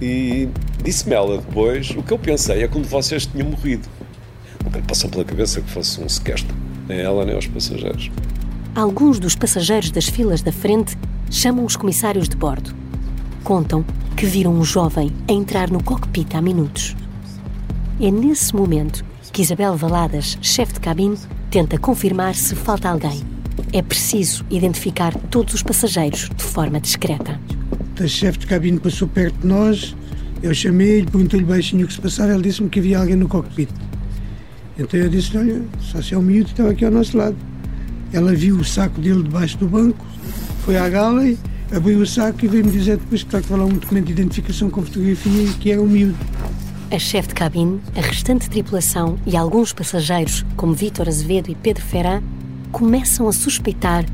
e 0.00 0.48
disse-me 0.82 1.14
ela 1.14 1.38
depois 1.38 1.90
o 1.90 2.02
que 2.02 2.12
eu 2.12 2.18
pensei 2.18 2.62
é 2.62 2.68
quando 2.68 2.86
vocês 2.86 3.26
tinham 3.26 3.48
morrido. 3.50 3.88
Que 4.70 4.78
lhe 4.78 4.86
passou 4.86 5.10
pela 5.10 5.24
cabeça 5.24 5.60
que 5.60 5.70
fosse 5.70 6.00
um 6.00 6.08
sequestro, 6.08 6.54
nem 6.88 7.00
ela 7.00 7.26
nem 7.26 7.34
aos 7.34 7.46
passageiros. 7.46 8.10
Alguns 8.74 9.18
dos 9.18 9.34
passageiros 9.34 9.90
das 9.90 10.08
filas 10.08 10.40
da 10.40 10.52
frente 10.52 10.96
chamam 11.30 11.64
os 11.64 11.76
comissários 11.76 12.26
de 12.26 12.36
bordo. 12.36 12.74
Contam 13.44 13.84
que 14.22 14.26
viram 14.26 14.54
um 14.54 14.62
jovem 14.62 15.10
a 15.28 15.32
entrar 15.32 15.68
no 15.68 15.82
cockpit 15.82 16.32
há 16.36 16.40
minutos. 16.40 16.94
É 18.00 18.08
nesse 18.08 18.54
momento 18.54 19.04
que 19.32 19.42
Isabel 19.42 19.76
Valadas, 19.76 20.38
chefe 20.40 20.74
de 20.74 20.78
cabine, 20.78 21.18
tenta 21.50 21.76
confirmar 21.76 22.36
se 22.36 22.54
falta 22.54 22.88
alguém. 22.88 23.20
É 23.72 23.82
preciso 23.82 24.46
identificar 24.48 25.12
todos 25.28 25.54
os 25.54 25.62
passageiros 25.64 26.30
de 26.36 26.44
forma 26.44 26.78
discreta. 26.78 27.40
O 28.00 28.06
chefe 28.06 28.38
de 28.38 28.46
cabine 28.46 28.78
passou 28.78 29.08
perto 29.08 29.40
de 29.40 29.46
nós, 29.48 29.96
eu 30.40 30.54
chamei-lhe, 30.54 31.10
perguntei-lhe 31.10 31.44
baixinho 31.44 31.84
o 31.84 31.88
que 31.88 31.94
se 31.94 32.00
passava, 32.00 32.32
ele 32.32 32.42
disse-me 32.42 32.68
que 32.68 32.78
havia 32.78 33.00
alguém 33.00 33.16
no 33.16 33.26
cockpit. 33.26 33.70
Então 34.78 35.00
eu 35.00 35.08
disse 35.08 35.36
olha, 35.36 35.60
só 35.80 36.00
se 36.00 36.14
é 36.14 36.18
um 36.18 36.22
miúdo 36.22 36.44
que 36.44 36.52
estava 36.52 36.70
aqui 36.70 36.84
ao 36.84 36.92
nosso 36.92 37.16
lado. 37.16 37.36
Ela 38.12 38.32
viu 38.36 38.56
o 38.56 38.64
saco 38.64 39.00
dele 39.00 39.24
debaixo 39.24 39.58
do 39.58 39.66
banco, 39.66 40.06
foi 40.64 40.76
à 40.76 40.88
gala, 40.88 41.24
abriu 41.74 42.00
o 42.00 42.06
saco 42.06 42.44
e 42.44 42.48
veio-me 42.48 42.70
dizer 42.70 42.98
depois 42.98 43.22
que 43.22 43.34
estava 43.34 43.62
lá 43.62 43.64
um 43.64 43.74
documento 43.74 44.06
de 44.06 44.12
identificação 44.12 44.68
com 44.68 44.82
fotografia 44.82 45.52
que 45.58 45.72
era 45.72 45.80
um 45.80 45.86
miúdo. 45.86 46.18
A 46.90 46.98
chefe 46.98 47.28
de 47.28 47.34
cabine, 47.34 47.80
a 47.96 48.00
restante 48.02 48.50
tripulação 48.50 49.18
e 49.26 49.34
alguns 49.36 49.72
passageiros, 49.72 50.44
como 50.56 50.74
Vítor 50.74 51.08
Azevedo 51.08 51.50
e 51.50 51.54
Pedro 51.54 51.82
Ferran, 51.82 52.22
começam 52.70 53.26
a 53.26 53.32
suspeitar 53.32 54.04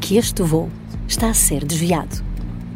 que 0.00 0.18
este 0.18 0.42
voo 0.42 0.68
está 1.08 1.30
a 1.30 1.34
ser 1.34 1.64
desviado. 1.64 2.16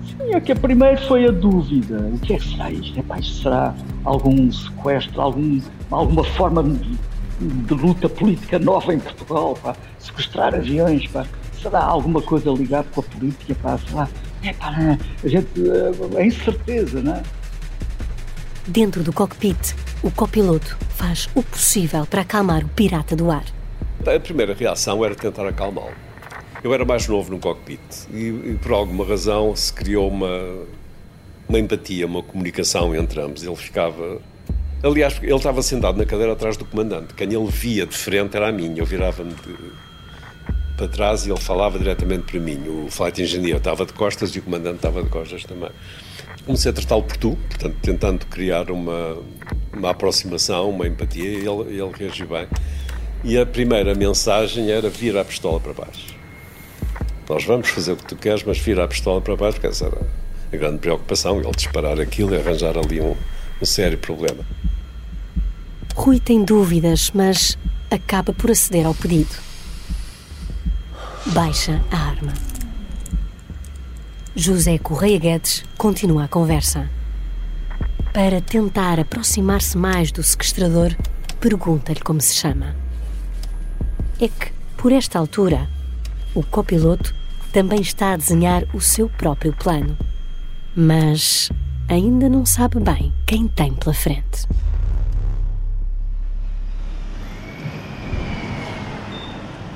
Sim, 0.06 0.34
é 0.34 0.40
que 0.40 0.52
a 0.52 0.56
primeira 0.56 0.96
foi 1.06 1.26
a 1.26 1.30
dúvida. 1.30 1.98
O 2.14 2.18
que 2.20 2.32
é 2.32 2.38
que 2.38 2.48
será 2.48 2.70
isto? 2.70 2.98
É, 2.98 3.02
pá, 3.02 3.18
isto 3.18 3.42
será 3.42 3.74
algum 4.04 4.50
sequestro, 4.50 5.20
algum, 5.20 5.60
alguma 5.90 6.24
forma 6.24 6.62
de, 6.62 6.96
de, 7.38 7.74
luta 7.74 8.08
política 8.08 8.58
nova 8.58 8.94
em 8.94 8.98
Portugal? 8.98 9.58
Pá? 9.62 9.76
Sequestrar 9.98 10.54
aviões? 10.54 11.06
Pá? 11.08 11.26
Será 11.60 11.84
alguma 11.84 12.22
coisa 12.22 12.50
ligada 12.50 12.88
com 12.94 13.00
a 13.00 13.04
política? 13.04 13.54
Pá? 13.62 13.78
Será? 13.78 14.08
É, 14.42 14.52
pá, 14.52 14.98
a 15.22 15.28
gente. 15.28 15.48
É 16.16 16.26
incerteza, 16.26 17.02
não 17.02 17.14
é? 17.14 17.22
Dentro 18.66 19.02
do 19.02 19.12
cockpit, 19.12 19.74
o 20.02 20.10
copiloto 20.10 20.78
faz 20.90 21.28
o 21.34 21.42
possível 21.42 22.06
para 22.06 22.22
acalmar 22.22 22.64
o 22.64 22.68
pirata 22.68 23.14
do 23.16 23.30
ar. 23.30 23.44
A 24.06 24.20
primeira 24.20 24.54
reação 24.54 25.04
era 25.04 25.14
tentar 25.14 25.46
acalmá-lo. 25.46 25.92
Eu 26.62 26.72
era 26.72 26.84
mais 26.84 27.06
novo 27.08 27.30
no 27.30 27.38
cockpit 27.38 27.80
e, 28.12 28.28
e, 28.28 28.58
por 28.62 28.72
alguma 28.72 29.04
razão 29.04 29.56
se 29.56 29.72
criou 29.72 30.08
uma, 30.08 30.66
uma 31.48 31.58
empatia, 31.58 32.06
uma 32.06 32.22
comunicação 32.22 32.94
entre 32.94 33.20
ambos. 33.20 33.42
Ele 33.42 33.56
ficava. 33.56 34.20
Aliás, 34.82 35.18
ele 35.22 35.34
estava 35.34 35.62
sentado 35.62 35.98
na 35.98 36.06
cadeira 36.06 36.32
atrás 36.32 36.56
do 36.56 36.64
comandante. 36.64 37.12
Quem 37.14 37.32
ele 37.32 37.48
via 37.48 37.86
de 37.86 37.96
frente 37.96 38.36
era 38.36 38.48
a 38.48 38.52
mim. 38.52 38.74
Eu 38.76 38.86
virava-me 38.86 39.34
para 40.80 40.88
trás 40.88 41.26
e 41.26 41.30
ele 41.30 41.40
falava 41.40 41.78
diretamente 41.78 42.24
para 42.24 42.40
mim. 42.40 42.60
O 42.66 42.90
flight 42.90 43.22
engineer 43.22 43.56
estava 43.56 43.84
de 43.84 43.92
costas 43.92 44.30
e 44.30 44.38
o 44.38 44.42
comandante 44.42 44.76
estava 44.76 45.02
de 45.02 45.08
costas 45.08 45.44
também 45.44 45.70
comecei 46.46 46.70
a 46.70 46.74
tratá-lo 46.74 47.02
por 47.02 47.16
tu, 47.16 47.38
portanto, 47.48 47.76
tentando 47.82 48.26
criar 48.26 48.70
uma, 48.70 49.18
uma 49.72 49.90
aproximação, 49.90 50.70
uma 50.70 50.86
empatia, 50.86 51.24
e 51.24 51.46
ele, 51.46 51.80
ele 51.80 51.92
reagiu 51.96 52.26
bem. 52.26 52.46
E 53.22 53.38
a 53.38 53.44
primeira 53.44 53.94
mensagem 53.94 54.70
era 54.70 54.88
vira 54.88 55.20
a 55.20 55.24
pistola 55.24 55.60
para 55.60 55.72
baixo. 55.72 56.16
Nós 57.28 57.44
vamos 57.44 57.68
fazer 57.68 57.92
o 57.92 57.96
que 57.96 58.04
tu 58.04 58.16
queres, 58.16 58.42
mas 58.42 58.58
vira 58.58 58.84
a 58.84 58.88
pistola 58.88 59.20
para 59.20 59.36
baixo, 59.36 59.54
porque 59.54 59.68
essa 59.68 59.86
era 59.86 60.00
a 60.52 60.56
grande 60.56 60.78
preocupação, 60.78 61.38
ele 61.40 61.50
disparar 61.52 62.00
aquilo 62.00 62.34
e 62.34 62.38
arranjar 62.38 62.76
ali 62.76 63.00
um, 63.00 63.14
um 63.60 63.64
sério 63.64 63.98
problema. 63.98 64.44
Rui 65.94 66.18
tem 66.18 66.42
dúvidas, 66.42 67.10
mas 67.14 67.56
acaba 67.90 68.32
por 68.32 68.50
aceder 68.50 68.86
ao 68.86 68.94
pedido. 68.94 69.49
Baixa 71.26 71.78
a 71.90 71.96
arma. 71.98 72.32
José 74.34 74.78
Correia 74.78 75.18
Guedes 75.18 75.62
continua 75.76 76.24
a 76.24 76.28
conversa. 76.28 76.88
Para 78.12 78.40
tentar 78.40 78.98
aproximar-se 78.98 79.76
mais 79.76 80.10
do 80.10 80.22
sequestrador, 80.22 80.96
pergunta-lhe 81.38 82.00
como 82.00 82.22
se 82.22 82.34
chama. 82.34 82.74
É 84.18 84.28
que, 84.28 84.50
por 84.78 84.92
esta 84.92 85.18
altura, 85.18 85.68
o 86.34 86.42
copiloto 86.42 87.14
também 87.52 87.82
está 87.82 88.12
a 88.12 88.16
desenhar 88.16 88.64
o 88.74 88.80
seu 88.80 89.08
próprio 89.10 89.52
plano. 89.52 89.96
Mas 90.74 91.50
ainda 91.86 92.30
não 92.30 92.46
sabe 92.46 92.80
bem 92.80 93.12
quem 93.26 93.46
tem 93.46 93.74
pela 93.74 93.92
frente. 93.92 94.48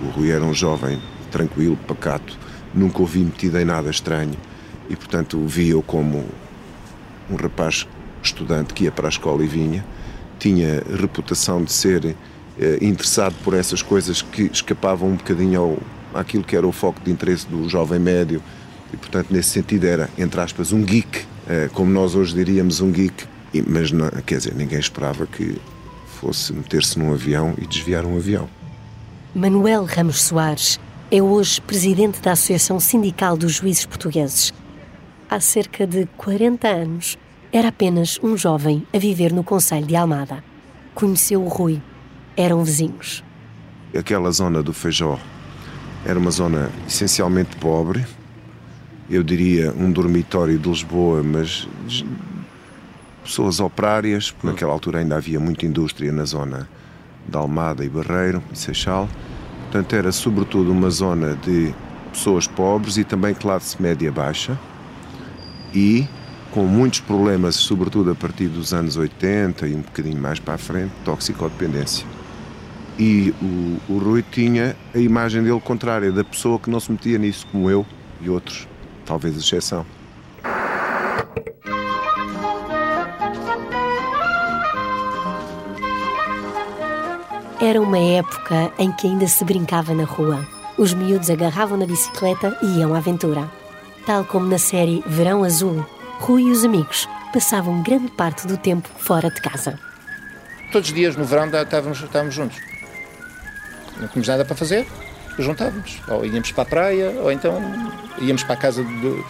O 0.02 0.08
Rui 0.08 0.30
era 0.30 0.42
um 0.42 0.54
jovem 0.54 0.98
tranquilo, 1.34 1.76
pacato, 1.88 2.38
nunca 2.72 3.02
o 3.02 3.06
vi 3.06 3.24
metido 3.24 3.58
em 3.58 3.64
nada 3.64 3.90
estranho 3.90 4.36
e, 4.88 4.94
portanto, 4.94 5.44
via-o 5.46 5.82
como 5.82 6.24
um 7.28 7.34
rapaz 7.34 7.88
estudante 8.22 8.72
que 8.72 8.84
ia 8.84 8.92
para 8.92 9.08
a 9.08 9.10
escola 9.10 9.44
e 9.44 9.48
vinha. 9.48 9.84
Tinha 10.38 10.80
reputação 11.00 11.64
de 11.64 11.72
ser 11.72 12.14
eh, 12.56 12.78
interessado 12.80 13.34
por 13.42 13.52
essas 13.54 13.82
coisas 13.82 14.22
que 14.22 14.42
escapavam 14.44 15.08
um 15.08 15.16
bocadinho 15.16 15.60
ao, 15.60 15.78
àquilo 16.20 16.44
que 16.44 16.56
era 16.56 16.66
o 16.66 16.70
foco 16.70 17.00
de 17.04 17.10
interesse 17.10 17.48
do 17.48 17.68
jovem 17.68 17.98
médio 17.98 18.40
e, 18.92 18.96
portanto, 18.96 19.28
nesse 19.30 19.50
sentido 19.50 19.86
era, 19.86 20.08
entre 20.16 20.40
aspas, 20.40 20.72
um 20.72 20.82
geek, 20.82 21.24
eh, 21.48 21.68
como 21.72 21.90
nós 21.90 22.14
hoje 22.14 22.32
diríamos, 22.32 22.80
um 22.80 22.92
geek. 22.92 23.24
E, 23.52 23.60
mas, 23.60 23.90
não, 23.90 24.08
quer 24.24 24.38
dizer, 24.38 24.54
ninguém 24.54 24.78
esperava 24.78 25.26
que 25.26 25.56
fosse 26.20 26.52
meter-se 26.52 26.96
num 26.96 27.12
avião 27.12 27.54
e 27.60 27.66
desviar 27.66 28.04
um 28.04 28.16
avião. 28.16 28.48
Manuel 29.34 29.84
Ramos 29.84 30.22
Soares 30.22 30.78
é 31.16 31.23
hoje 31.23 31.61
presidente 31.61 32.21
da 32.21 32.33
Associação 32.33 32.80
Sindical 32.80 33.37
dos 33.37 33.52
Juízes 33.52 33.87
Portugueses. 33.87 34.52
Há 35.30 35.38
cerca 35.38 35.87
de 35.87 36.06
40 36.16 36.66
anos, 36.66 37.16
era 37.52 37.68
apenas 37.68 38.18
um 38.21 38.37
jovem 38.37 38.85
a 38.92 38.99
viver 38.99 39.33
no 39.33 39.44
Conselho 39.44 39.87
de 39.87 39.94
Almada. 39.94 40.42
Conheceu 40.92 41.40
o 41.40 41.47
Rui. 41.47 41.80
Eram 42.37 42.64
vizinhos. 42.64 43.23
Aquela 43.97 44.28
zona 44.33 44.61
do 44.61 44.73
Feijó 44.73 45.16
era 46.04 46.18
uma 46.18 46.33
zona 46.33 46.68
essencialmente 46.85 47.54
pobre. 47.59 48.04
Eu 49.09 49.23
diria 49.23 49.73
um 49.73 49.92
dormitório 49.92 50.59
de 50.59 50.68
Lisboa, 50.68 51.23
mas 51.23 51.68
pessoas 53.23 53.61
operárias, 53.61 54.33
porque 54.33 54.49
naquela 54.49 54.73
altura 54.73 54.99
ainda 54.99 55.14
havia 55.16 55.38
muita 55.38 55.64
indústria 55.64 56.11
na 56.11 56.25
zona 56.25 56.68
de 57.28 57.37
Almada 57.37 57.85
e 57.85 57.88
Barreiro 57.88 58.42
e 58.52 58.59
Seixal. 58.59 59.09
Portanto, 59.75 59.97
era 59.97 60.12
sobretudo 60.12 60.71
uma 60.71 60.88
zona 60.88 61.35
de 61.35 61.75
pessoas 62.12 62.47
pobres 62.47 62.97
e 62.97 63.02
também 63.02 63.35
classe 63.35 63.83
média 63.83 64.12
baixa 64.12 64.57
e 65.75 66.07
com 66.52 66.62
muitos 66.64 67.00
problemas, 67.00 67.57
sobretudo 67.57 68.12
a 68.12 68.14
partir 68.14 68.47
dos 68.47 68.73
anos 68.73 68.97
80 68.97 69.66
e 69.66 69.75
um 69.75 69.81
bocadinho 69.81 70.23
mais 70.23 70.38
para 70.38 70.54
a 70.54 70.59
frente, 70.59 70.93
toxicodependência. 71.04 72.07
E 72.97 73.35
o, 73.43 73.95
o 73.95 73.99
Rui 73.99 74.23
tinha 74.23 74.76
a 74.95 74.99
imagem 74.99 75.43
dele 75.43 75.61
contrária, 75.61 76.12
da 76.12 76.23
pessoa 76.23 76.57
que 76.57 76.71
não 76.71 76.78
se 76.78 76.93
metia 76.93 77.19
nisso, 77.19 77.45
como 77.50 77.69
eu 77.69 77.85
e 78.21 78.31
outros, 78.31 78.69
talvez 79.04 79.37
exceção. 79.37 79.85
Era 87.61 87.80
uma 87.80 87.99
época 87.99 88.73
em 88.78 88.90
que 88.90 89.06
ainda 89.06 89.28
se 89.28 89.44
brincava 89.44 89.94
na 89.94 90.04
rua. 90.04 90.46
Os 90.76 90.92
miúdos 90.92 91.30
agarravam 91.30 91.78
na 91.78 91.87
bicicleta 91.87 92.58
e 92.61 92.78
iam 92.78 92.94
à 92.94 92.99
aventura. 92.99 93.49
Tal 94.04 94.25
como 94.25 94.46
na 94.46 94.58
série 94.58 95.04
Verão 95.06 95.44
Azul, 95.44 95.87
Rui 96.18 96.42
e 96.42 96.50
os 96.50 96.64
amigos 96.64 97.08
passavam 97.32 97.82
grande 97.82 98.11
parte 98.11 98.46
do 98.46 98.56
tempo 98.56 98.88
fora 98.96 99.30
de 99.30 99.40
casa. 99.40 99.78
Todos 100.73 100.88
os 100.88 100.94
dias 100.94 101.16
no 101.16 101.25
verão 101.25 101.46
estávamos, 101.46 102.02
estávamos 102.02 102.34
juntos. 102.34 102.58
Não 104.00 104.08
tínhamos 104.08 104.28
nada 104.28 104.44
para 104.44 104.56
fazer, 104.56 104.87
juntávamos. 105.38 106.02
Ou 106.08 106.26
íamos 106.26 106.50
para 106.50 106.62
a 106.62 106.66
praia, 106.66 107.11
ou 107.20 107.30
então 107.30 107.61
íamos 108.18 108.42
para 108.42 108.54
a 108.54 108.58
casa 108.58 108.82
de, 108.82 109.25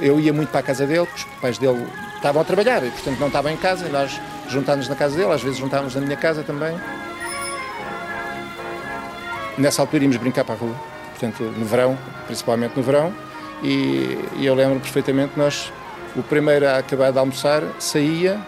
eu 0.00 0.20
ia 0.20 0.32
muito 0.32 0.50
para 0.50 0.60
a 0.60 0.62
casa 0.62 0.86
dele, 0.86 1.06
porque 1.06 1.28
os 1.28 1.40
pais 1.40 1.58
dele 1.58 1.86
estavam 2.14 2.40
a 2.40 2.44
trabalhar 2.44 2.84
e, 2.84 2.90
portanto, 2.90 3.18
não 3.18 3.26
estavam 3.26 3.50
em 3.50 3.56
casa. 3.56 3.88
Nós 3.88 4.20
juntámos 4.48 4.88
na 4.88 4.94
casa 4.94 5.16
dele, 5.16 5.32
às 5.32 5.42
vezes 5.42 5.58
juntávamos 5.58 5.94
na 5.96 6.00
minha 6.00 6.16
casa 6.16 6.44
também. 6.44 6.78
Nessa 9.56 9.82
altura 9.82 10.02
íamos 10.02 10.16
brincar 10.16 10.44
para 10.44 10.54
a 10.54 10.58
rua, 10.58 10.74
portanto, 11.10 11.42
no 11.42 11.64
verão, 11.64 11.96
principalmente 12.26 12.76
no 12.76 12.82
verão, 12.82 13.14
e, 13.62 14.18
e 14.36 14.46
eu 14.46 14.54
lembro 14.54 14.80
perfeitamente 14.80 15.32
nós, 15.36 15.72
o 16.16 16.22
primeiro 16.22 16.68
a 16.68 16.78
acabar 16.78 17.12
de 17.12 17.18
almoçar, 17.18 17.62
saía 17.78 18.40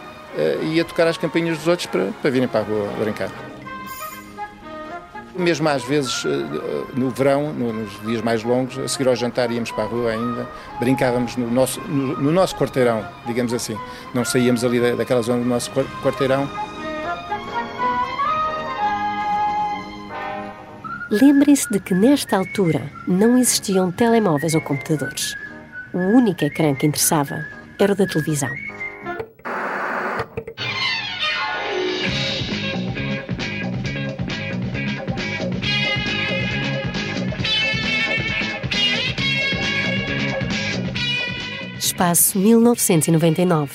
e 0.62 0.74
ia 0.74 0.84
tocar 0.84 1.06
as 1.06 1.16
campainhas 1.16 1.58
dos 1.58 1.66
outros 1.66 1.86
para, 1.86 2.06
para 2.20 2.30
virem 2.30 2.48
para 2.48 2.60
a 2.60 2.64
rua 2.64 2.88
brincar. 2.98 3.30
Mesmo 5.34 5.68
às 5.68 5.84
vezes 5.84 6.24
eh, 6.24 6.28
no 6.94 7.10
verão, 7.10 7.52
nos 7.52 8.00
dias 8.06 8.22
mais 8.22 8.42
longos, 8.42 8.78
a 8.78 8.88
seguir 8.88 9.06
ao 9.06 9.14
jantar 9.14 9.50
íamos 9.50 9.70
para 9.70 9.84
a 9.84 9.86
rua 9.86 10.10
ainda, 10.10 10.48
brincávamos 10.80 11.36
no 11.36 11.50
nosso, 11.50 11.78
no, 11.82 12.16
no 12.16 12.32
nosso 12.32 12.56
quarteirão, 12.56 13.06
digamos 13.26 13.52
assim. 13.52 13.76
Não 14.14 14.24
saíamos 14.24 14.64
ali 14.64 14.80
daquela 14.96 15.20
zona 15.20 15.42
do 15.42 15.48
nosso 15.48 15.70
quarteirão. 16.02 16.48
Lembrem-se 21.10 21.70
de 21.70 21.78
que 21.78 21.94
nesta 21.94 22.36
altura 22.36 22.90
não 23.06 23.38
existiam 23.38 23.92
telemóveis 23.92 24.56
ou 24.56 24.60
computadores. 24.60 25.36
O 25.94 25.98
único 25.98 26.44
ecrã 26.44 26.74
que 26.74 26.84
interessava 26.84 27.46
era 27.78 27.92
o 27.92 27.96
da 27.96 28.08
televisão. 28.08 28.50
Espaço 41.78 42.36
1999 42.36 43.70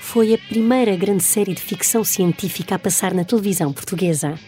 foi 0.00 0.34
a 0.34 0.38
primeira 0.38 0.94
grande 0.94 1.24
série 1.24 1.52
de 1.52 1.60
ficção 1.60 2.04
científica 2.04 2.76
a 2.76 2.78
passar 2.78 3.12
na 3.12 3.24
televisão 3.24 3.72
portuguesa. 3.72 4.38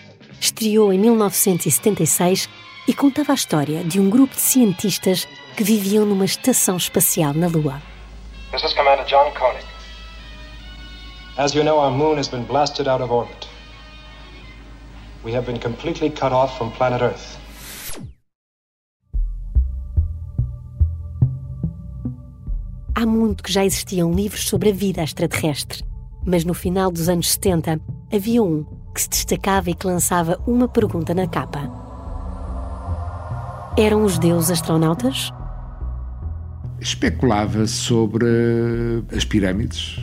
Estreou 0.59 0.93
em 0.93 0.99
1976 0.99 2.49
e 2.88 2.93
contava 2.93 3.31
a 3.31 3.35
história 3.37 3.85
de 3.85 4.00
um 4.00 4.11
grupo 4.11 4.35
de 4.35 4.41
cientistas 4.41 5.25
que 5.57 5.62
viviam 5.62 6.05
numa 6.05 6.25
estação 6.25 6.77
espacial 6.77 7.33
na 7.33 7.47
Lua. 7.47 7.81
This 8.50 8.65
is 8.65 8.75
Commander 8.75 9.05
John 9.07 9.31
Koenig. 9.38 9.65
As 11.37 11.55
you 11.55 11.62
know, 11.62 11.79
our 11.79 11.93
moon 11.93 12.19
has 12.19 12.27
been 12.27 12.43
blasted 12.43 12.88
out 12.88 13.00
of 13.00 13.12
orbit. 13.12 13.47
We 15.25 15.33
have 15.37 15.47
been 15.47 15.61
completely 15.61 16.11
cut 16.11 16.33
off 16.33 16.59
from 16.59 16.73
planet 16.73 17.03
Earth. 17.03 17.38
Há 22.97 23.07
muito 23.07 23.45
que 23.45 23.53
já 23.53 23.65
existiam 23.65 24.12
livros 24.12 24.49
sobre 24.49 24.71
a 24.71 24.73
vida 24.73 25.03
extraterrestre, 25.03 25.85
mas 26.27 26.45
no 26.45 26.53
final 26.53 26.91
dos 26.91 27.09
anos 27.09 27.31
70 27.31 27.81
havia 28.12 28.43
um 28.43 28.78
que 28.95 29.02
se 29.02 29.09
destacava 29.09 29.71
e 29.71 29.75
que 29.75 29.87
lançava 29.87 30.40
uma 30.47 30.68
pergunta 30.68 31.14
na 31.14 31.26
capa. 31.26 31.71
Eram 33.76 34.04
os 34.04 34.18
deuses 34.18 34.50
astronautas? 34.50 35.33
Especulava 36.80 37.66
sobre 37.66 38.26
as 39.14 39.25
pirâmides. 39.25 40.00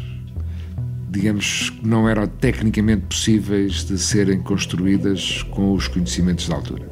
Digamos 1.09 1.69
que 1.69 1.87
não 1.87 2.07
eram 2.07 2.27
tecnicamente 2.27 3.07
possíveis 3.07 3.85
de 3.85 3.97
serem 3.97 4.41
construídas 4.41 5.43
com 5.43 5.73
os 5.73 5.87
conhecimentos 5.87 6.47
da 6.47 6.55
altura. 6.55 6.89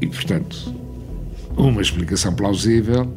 E, 0.00 0.06
portanto, 0.06 0.74
uma 1.56 1.80
explicação 1.80 2.34
plausível 2.34 3.12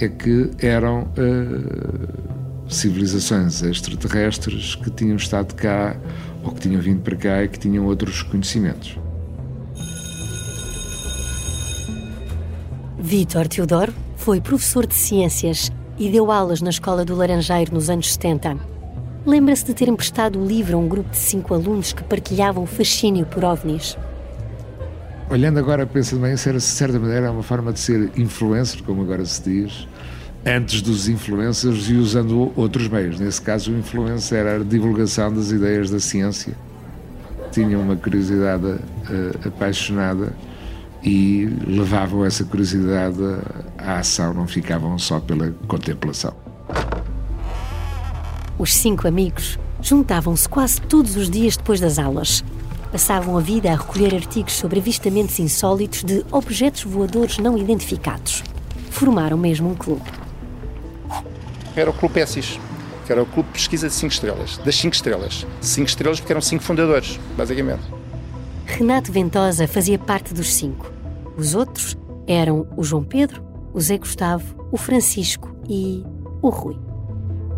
é 0.00 0.08
que 0.08 0.50
eram 0.58 1.02
uh, 1.02 2.72
civilizações 2.72 3.62
extraterrestres 3.62 4.74
que 4.76 4.90
tinham 4.90 5.16
estado 5.16 5.54
cá 5.54 5.96
ou 6.44 6.52
que 6.52 6.60
tinham 6.60 6.80
vindo 6.80 7.00
para 7.00 7.16
cá 7.16 7.42
e 7.42 7.48
que 7.48 7.58
tinham 7.58 7.86
outros 7.86 8.22
conhecimentos. 8.22 8.98
Vítor 12.98 13.48
Teodoro 13.48 13.92
foi 14.16 14.40
professor 14.40 14.86
de 14.86 14.94
ciências 14.94 15.70
e 15.98 16.08
deu 16.08 16.30
aulas 16.30 16.60
na 16.60 16.70
Escola 16.70 17.04
do 17.04 17.14
Laranjeiro 17.14 17.74
nos 17.74 17.90
anos 17.90 18.12
70. 18.12 18.56
Lembra-se 19.26 19.64
de 19.64 19.74
ter 19.74 19.88
emprestado 19.88 20.38
o 20.38 20.46
livro 20.46 20.76
a 20.76 20.80
um 20.80 20.88
grupo 20.88 21.10
de 21.10 21.16
cinco 21.16 21.54
alunos 21.54 21.92
que 21.92 22.02
partilhavam 22.04 22.64
o 22.64 22.66
fascínio 22.66 23.24
por 23.26 23.44
ovnis. 23.44 23.96
Olhando 25.30 25.58
agora, 25.58 25.86
penso 25.86 26.16
bem, 26.18 26.34
de 26.34 26.60
certa 26.60 26.98
maneira, 26.98 27.32
uma 27.32 27.42
forma 27.42 27.72
de 27.72 27.80
ser 27.80 28.10
influencer, 28.16 28.82
como 28.82 29.02
agora 29.02 29.24
se 29.24 29.42
diz, 29.42 29.88
antes 30.46 30.82
dos 30.82 31.08
influencers 31.08 31.88
e 31.88 31.94
usando 31.94 32.52
outros 32.54 32.88
meios. 32.88 33.18
Nesse 33.18 33.40
caso, 33.40 33.72
o 33.72 33.78
influencer 33.78 34.40
era 34.40 34.60
a 34.60 34.64
divulgação 34.64 35.32
das 35.32 35.50
ideias 35.50 35.90
da 35.90 35.98
ciência. 35.98 36.54
Tinham 37.50 37.80
uma 37.80 37.96
curiosidade 37.96 38.66
uh, 38.66 39.48
apaixonada 39.48 40.34
e 41.02 41.46
levavam 41.66 42.24
essa 42.24 42.44
curiosidade 42.44 43.18
à 43.78 43.98
ação, 43.98 44.34
não 44.34 44.46
ficavam 44.46 44.98
só 44.98 45.20
pela 45.20 45.50
contemplação. 45.66 46.34
Os 48.58 48.72
cinco 48.72 49.06
amigos 49.06 49.58
juntavam-se 49.80 50.48
quase 50.48 50.80
todos 50.80 51.16
os 51.16 51.28
dias 51.28 51.56
depois 51.56 51.80
das 51.80 51.98
aulas 51.98 52.44
passavam 52.90 53.36
a 53.36 53.40
vida 53.40 53.72
a 53.72 53.76
recolher 53.76 54.14
artigos 54.14 54.52
sobre 54.52 54.78
avistamentos 54.78 55.40
insólitos 55.40 56.04
de 56.04 56.24
objetos 56.30 56.84
voadores 56.84 57.38
não 57.38 57.58
identificados. 57.58 58.44
Formaram 58.88 59.36
mesmo 59.36 59.68
um 59.68 59.74
clube. 59.74 60.23
Era 61.76 61.90
o 61.90 61.92
Clube 61.92 62.14
Pessis, 62.14 62.58
que 63.04 63.12
era 63.12 63.22
o 63.22 63.26
Clube 63.26 63.48
de 63.48 63.54
Pesquisa 63.54 63.88
de 63.88 63.94
5 63.94 64.12
Estrelas, 64.12 64.58
das 64.58 64.76
5 64.76 64.94
Estrelas. 64.94 65.46
5 65.60 65.88
estrelas 65.88 66.20
porque 66.20 66.32
eram 66.32 66.40
5 66.40 66.62
fundadores, 66.62 67.18
basicamente. 67.36 67.82
Renato 68.66 69.12
Ventosa 69.12 69.68
fazia 69.68 69.98
parte 69.98 70.32
dos 70.32 70.52
cinco. 70.52 70.90
Os 71.36 71.54
outros 71.54 71.96
eram 72.26 72.66
o 72.76 72.82
João 72.82 73.04
Pedro, 73.04 73.44
o 73.72 73.80
Zé 73.80 73.98
Gustavo, 73.98 74.66
o 74.72 74.76
Francisco 74.76 75.54
e 75.68 76.02
o 76.42 76.48
Rui. 76.48 76.76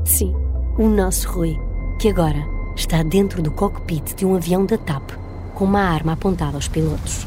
Sim, 0.04 0.34
o 0.78 0.88
nosso 0.88 1.28
Rui, 1.28 1.56
que 1.98 2.08
agora 2.08 2.44
está 2.76 3.02
dentro 3.02 3.40
do 3.40 3.50
cockpit 3.50 4.14
de 4.14 4.26
um 4.26 4.34
avião 4.34 4.66
da 4.66 4.76
TAP 4.76 5.12
com 5.54 5.64
uma 5.64 5.80
arma 5.80 6.12
apontada 6.12 6.56
aos 6.56 6.68
pilotos. 6.68 7.26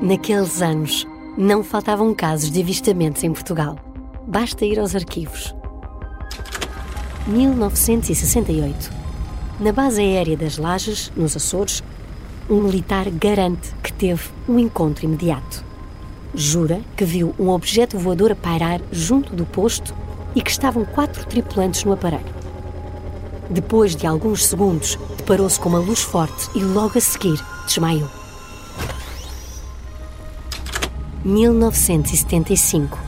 Naqueles 0.00 0.62
anos, 0.62 1.06
não 1.36 1.64
faltavam 1.64 2.14
casos 2.14 2.50
de 2.50 2.60
avistamentos 2.60 3.24
em 3.24 3.32
Portugal. 3.32 3.76
Basta 4.26 4.64
ir 4.64 4.78
aos 4.78 4.94
arquivos. 4.94 5.54
1968. 7.26 8.90
Na 9.58 9.72
base 9.72 10.00
aérea 10.00 10.36
das 10.36 10.58
Lajes, 10.58 11.10
nos 11.16 11.36
Açores, 11.36 11.82
um 12.48 12.60
militar 12.62 13.08
garante 13.10 13.74
que 13.82 13.92
teve 13.92 14.22
um 14.48 14.58
encontro 14.58 15.04
imediato. 15.04 15.64
Jura 16.34 16.80
que 16.96 17.04
viu 17.04 17.34
um 17.38 17.48
objeto 17.48 17.98
voador 17.98 18.32
a 18.32 18.36
pairar 18.36 18.80
junto 18.92 19.34
do 19.34 19.46
posto 19.46 19.94
e 20.34 20.42
que 20.42 20.50
estavam 20.50 20.84
quatro 20.84 21.24
tripulantes 21.26 21.84
no 21.84 21.92
aparelho. 21.92 22.34
Depois 23.48 23.94
de 23.94 24.06
alguns 24.06 24.44
segundos, 24.46 24.98
deparou-se 25.16 25.58
com 25.58 25.68
uma 25.68 25.78
luz 25.78 26.00
forte 26.00 26.48
e 26.54 26.60
logo 26.60 26.98
a 26.98 27.00
seguir 27.00 27.40
desmaiou. 27.66 28.23
1975. 31.24 32.98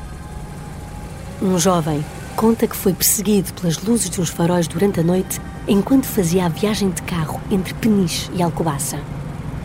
Um 1.43 1.59
jovem 1.59 2.03
conta 2.35 2.67
que 2.67 2.75
foi 2.75 2.95
perseguido 2.95 3.53
pelas 3.53 3.79
luzes 3.83 4.09
de 4.09 4.21
uns 4.23 4.31
faróis 4.31 4.67
durante 4.67 5.01
a 5.01 5.03
noite 5.03 5.39
enquanto 5.69 6.07
fazia 6.07 6.47
a 6.47 6.49
viagem 6.49 6.89
de 6.89 7.03
carro 7.03 7.39
entre 7.51 7.75
Peniche 7.75 8.31
e 8.35 8.43
Alcobaça. 8.43 8.99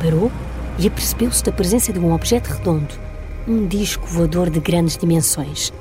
Parou 0.03 0.29
e 0.77 0.85
apercebeu-se 0.85 1.41
da 1.45 1.51
presença 1.53 1.93
de 1.93 1.99
um 1.99 2.13
objeto 2.13 2.47
redondo, 2.47 2.93
um 3.47 3.65
disco 3.65 4.05
voador 4.05 4.49
de 4.49 4.59
grandes 4.59 4.97
dimensões. 4.97 5.71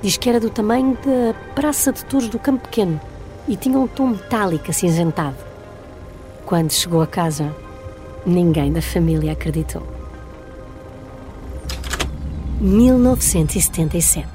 Diz 0.00 0.16
que 0.16 0.28
era 0.28 0.38
do 0.38 0.50
tamanho 0.50 0.96
da 1.04 1.34
Praça 1.54 1.92
de 1.92 2.04
Touros 2.04 2.28
do 2.28 2.38
Campo 2.38 2.68
Pequeno 2.68 3.00
e 3.48 3.56
tinha 3.56 3.76
um 3.76 3.88
tom 3.88 4.10
metálico 4.10 4.70
acinzentado. 4.70 5.36
Quando 6.46 6.70
chegou 6.70 7.02
a 7.02 7.08
casa, 7.08 7.52
ninguém 8.24 8.72
da 8.72 8.80
família 8.80 9.32
acreditou. 9.32 9.99
1977. 12.60 14.28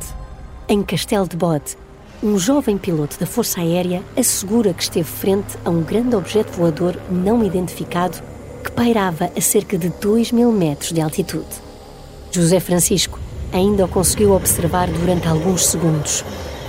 Em 0.68 0.82
Castelo 0.82 1.28
de 1.28 1.38
Bode, 1.38 1.78
um 2.24 2.38
jovem 2.38 2.78
piloto 2.78 3.20
da 3.20 3.26
Força 3.26 3.62
Aérea 3.62 4.02
assegura 4.18 4.74
que 4.74 4.84
esteve 4.84 5.08
frente 5.08 5.58
a 5.64 5.70
um 5.70 5.84
grande 5.84 6.16
objeto 6.16 6.52
voador 6.54 7.00
não 7.10 7.44
identificado 7.44 8.18
que 8.64 8.72
pairava 8.72 9.32
a 9.38 9.42
cerca 9.42 9.78
de 9.78 9.90
2 9.90 10.32
mil 10.32 10.52
metros 10.52 10.92
de 10.92 11.02
altitude. 11.02 11.46
José 12.32 12.60
Francisco 12.60 13.20
ainda 13.54 13.86
o 13.86 13.88
conseguiu 13.88 14.32
observar 14.34 14.90
durante 14.90 15.28
alguns 15.28 15.68
segundos, 15.68 16.26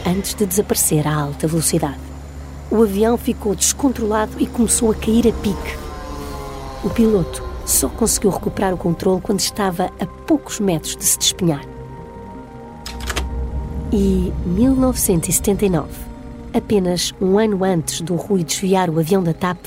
antes 0.07 0.35
de 0.35 0.45
desaparecer 0.45 1.09
a 1.09 1.15
alta 1.15 1.49
velocidade 1.49 2.07
o 2.71 2.83
avião 2.83 3.17
ficou 3.17 3.55
descontrolado 3.55 4.33
e 4.39 4.47
começou 4.47 4.91
a 4.91 4.95
cair 4.95 5.29
a 5.29 5.33
pique. 5.33 5.77
O 6.83 6.91
piloto 6.91 7.43
só 7.67 7.89
conseguiu 7.89 8.31
recuperar 8.31 8.73
o 8.73 8.79
controle 8.79 9.21
quando 9.21 9.41
estava 9.41 9.91
a 10.01 10.07
poucos 10.07 10.61
metros 10.61 10.97
de 10.97 11.05
se 11.05 11.19
despenhar. 11.19 11.65
E 13.93 14.33
1979, 14.47 15.89
apenas 16.55 17.13
um 17.21 17.39
ano 17.39 17.65
antes 17.65 18.01
do 18.01 18.15
Rui 18.15 18.45
desviar 18.45 18.89
o 18.89 18.99
avião 18.99 19.23
da 19.23 19.35
TAP, 19.35 19.67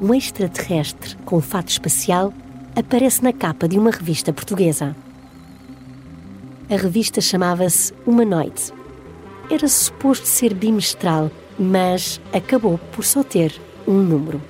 um 0.00 0.14
extraterrestre 0.14 1.16
com 1.24 1.40
fato 1.40 1.68
espacial 1.68 2.32
aparece 2.74 3.22
na 3.22 3.32
capa 3.32 3.68
de 3.68 3.78
uma 3.78 3.90
revista 3.90 4.32
portuguesa. 4.32 4.96
A 6.70 6.76
revista 6.76 7.20
chamava-se 7.20 7.92
Humanoide. 8.06 8.72
Era 9.50 9.66
suposto 9.66 10.26
ser 10.26 10.54
bimestral, 10.54 11.30
mas 11.58 12.20
acabou 12.32 12.78
por 12.92 13.04
só 13.04 13.24
ter 13.24 13.52
um 13.86 13.98
número. 13.98 14.40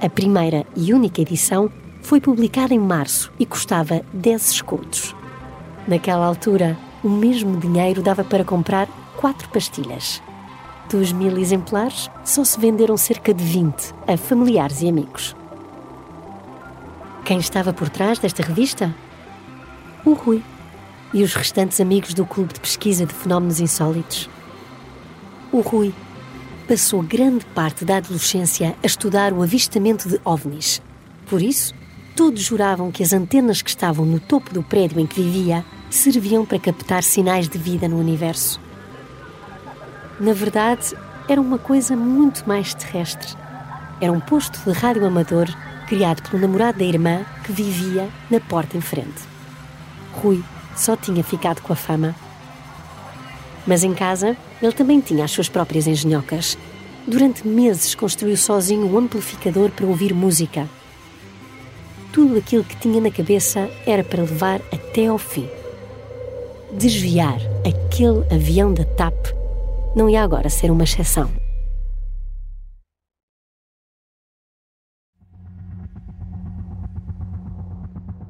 A 0.00 0.08
primeira 0.08 0.64
e 0.76 0.94
única 0.94 1.20
edição 1.20 1.68
foi 2.02 2.20
publicada 2.20 2.72
em 2.72 2.78
março 2.78 3.32
e 3.36 3.44
custava 3.44 4.00
10 4.12 4.50
escudos. 4.52 5.12
Naquela 5.88 6.24
altura, 6.24 6.78
o 7.02 7.08
mesmo 7.08 7.56
dinheiro 7.56 8.00
dava 8.00 8.22
para 8.22 8.44
comprar 8.44 8.86
quatro 9.16 9.48
pastilhas. 9.48 10.22
Dos 10.88 11.10
mil 11.12 11.36
exemplares, 11.36 12.08
só 12.24 12.44
se 12.44 12.60
venderam 12.60 12.96
cerca 12.96 13.34
de 13.34 13.42
20 13.42 13.92
a 14.06 14.16
familiares 14.16 14.82
e 14.82 14.88
amigos. 14.88 15.34
Quem 17.24 17.38
estava 17.38 17.72
por 17.72 17.88
trás 17.88 18.20
desta 18.20 18.44
revista? 18.44 18.94
O 20.04 20.12
Rui 20.12 20.44
e 21.12 21.24
os 21.24 21.34
restantes 21.34 21.80
amigos 21.80 22.14
do 22.14 22.24
Clube 22.24 22.54
de 22.54 22.60
Pesquisa 22.60 23.04
de 23.04 23.12
Fenómenos 23.12 23.58
Insólitos. 23.58 24.30
O 25.50 25.60
Rui 25.60 25.92
passou 26.68 27.02
grande 27.02 27.46
parte 27.46 27.82
da 27.82 27.96
adolescência 27.96 28.76
a 28.82 28.86
estudar 28.86 29.32
o 29.32 29.42
avistamento 29.42 30.06
de 30.06 30.20
ovnis. 30.22 30.82
Por 31.26 31.40
isso, 31.40 31.74
todos 32.14 32.42
juravam 32.42 32.92
que 32.92 33.02
as 33.02 33.14
antenas 33.14 33.62
que 33.62 33.70
estavam 33.70 34.04
no 34.04 34.20
topo 34.20 34.52
do 34.52 34.62
prédio 34.62 35.00
em 35.00 35.06
que 35.06 35.22
vivia 35.22 35.64
serviam 35.88 36.44
para 36.44 36.58
captar 36.58 37.02
sinais 37.02 37.48
de 37.48 37.56
vida 37.56 37.88
no 37.88 37.98
universo. 37.98 38.60
Na 40.20 40.34
verdade, 40.34 40.94
era 41.26 41.40
uma 41.40 41.58
coisa 41.58 41.96
muito 41.96 42.46
mais 42.46 42.74
terrestre. 42.74 43.34
Era 43.98 44.12
um 44.12 44.20
posto 44.20 44.60
de 44.62 44.78
rádio 44.78 45.06
amador 45.06 45.48
criado 45.86 46.22
pelo 46.28 46.42
namorado 46.42 46.78
da 46.78 46.84
irmã 46.84 47.24
que 47.44 47.52
vivia 47.52 48.10
na 48.30 48.40
porta 48.40 48.76
em 48.76 48.82
frente. 48.82 49.22
Rui 50.12 50.44
só 50.76 50.96
tinha 50.96 51.24
ficado 51.24 51.62
com 51.62 51.72
a 51.72 51.76
fama. 51.76 52.14
Mas 53.66 53.82
em 53.82 53.94
casa, 53.94 54.36
ele 54.60 54.72
também 54.72 55.00
tinha 55.00 55.24
as 55.24 55.30
suas 55.30 55.48
próprias 55.48 55.86
engenhocas. 55.86 56.58
Durante 57.06 57.46
meses 57.46 57.94
construiu 57.94 58.36
sozinho 58.36 58.86
um 58.86 58.98
amplificador 58.98 59.70
para 59.70 59.86
ouvir 59.86 60.12
música. 60.12 60.68
Tudo 62.12 62.36
aquilo 62.38 62.64
que 62.64 62.76
tinha 62.76 63.00
na 63.00 63.10
cabeça 63.10 63.70
era 63.86 64.02
para 64.02 64.22
levar 64.22 64.60
até 64.72 65.06
ao 65.06 65.18
fim. 65.18 65.48
Desviar 66.72 67.38
aquele 67.66 68.24
avião 68.34 68.74
da 68.74 68.84
TAP 68.84 69.14
não 69.94 70.08
ia 70.08 70.22
agora 70.22 70.50
ser 70.50 70.70
uma 70.70 70.84
exceção. 70.84 71.30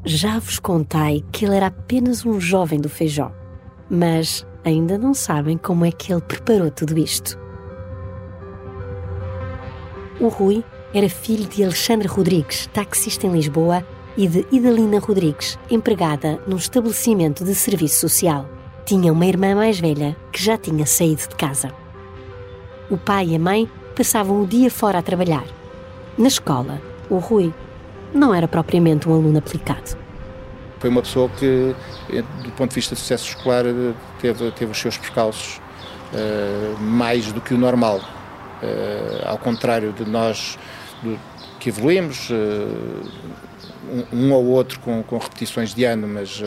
Já 0.04 0.38
vos 0.38 0.58
contei 0.58 1.22
que 1.30 1.44
ele 1.44 1.56
era 1.56 1.66
apenas 1.66 2.24
um 2.24 2.40
jovem 2.40 2.80
do 2.80 2.88
feijó, 2.88 3.30
mas 3.90 4.46
ainda 4.68 4.96
não 4.96 5.12
sabem 5.14 5.57
como 5.57 5.85
é 5.85 5.90
que 5.90 6.12
ele 6.12 6.20
preparou 6.20 6.70
tudo 6.70 6.98
isto. 6.98 7.38
O 10.20 10.28
Rui 10.28 10.64
era 10.92 11.09
filho 11.09 11.46
de 11.46 11.62
Alexandre 11.62 12.09
Rodrigues, 12.09 12.66
taxista 12.72 13.26
em 13.26 13.33
Lisboa, 13.33 13.85
e 14.16 14.26
de 14.26 14.44
Idalina 14.50 14.98
Rodrigues, 14.98 15.57
empregada 15.70 16.42
num 16.44 16.57
estabelecimento 16.57 17.44
de 17.44 17.54
serviço 17.54 18.00
social. 18.00 18.48
Tinha 18.85 19.12
uma 19.12 19.26
irmã 19.26 19.54
mais 19.54 19.78
velha 19.78 20.16
que 20.33 20.42
já 20.42 20.59
tinha 20.59 20.85
saído 20.87 21.22
de 21.22 21.37
casa. 21.37 21.72
O 22.90 22.98
pai 22.98 23.28
e 23.28 23.37
a 23.37 23.38
mãe 23.38 23.70
passavam 23.94 24.42
o 24.42 24.46
dia 24.46 24.70
fora 24.70 24.98
a 24.98 25.02
trabalhar. 25.02 25.44
Na 26.16 26.26
escola, 26.26 26.83
o 27.09 27.18
Rui 27.18 27.54
não 28.12 28.35
era 28.35 28.48
propriamente 28.48 29.09
um 29.09 29.14
aluno 29.14 29.38
aplicado. 29.38 29.96
Foi 30.78 30.90
uma 30.90 31.02
pessoa 31.02 31.28
que, 31.28 31.74
do 32.42 32.50
ponto 32.52 32.70
de 32.70 32.76
vista 32.76 32.94
de 32.94 33.00
sucesso 33.00 33.28
escolar, 33.28 33.64
teve, 34.20 34.50
teve 34.52 34.70
os 34.70 34.78
seus 34.78 34.96
percalços 34.96 35.60
uh, 36.12 36.80
mais 36.80 37.32
do 37.32 37.40
que 37.40 37.54
o 37.54 37.58
normal. 37.58 37.98
Uh, 37.98 39.26
ao 39.26 39.38
contrário 39.38 39.92
de 39.92 40.04
nós 40.08 40.58
do, 41.02 41.18
que 41.58 41.68
evoluímos, 41.68 42.30
uh, 42.30 42.34
um, 44.12 44.16
um, 44.16 44.32
ou 44.32 44.44
outro 44.46 44.78
com, 44.80 45.02
com, 45.02 45.18
repetições 45.18 45.74
de 45.74 45.84
ano, 45.84 46.06
mas, 46.06 46.42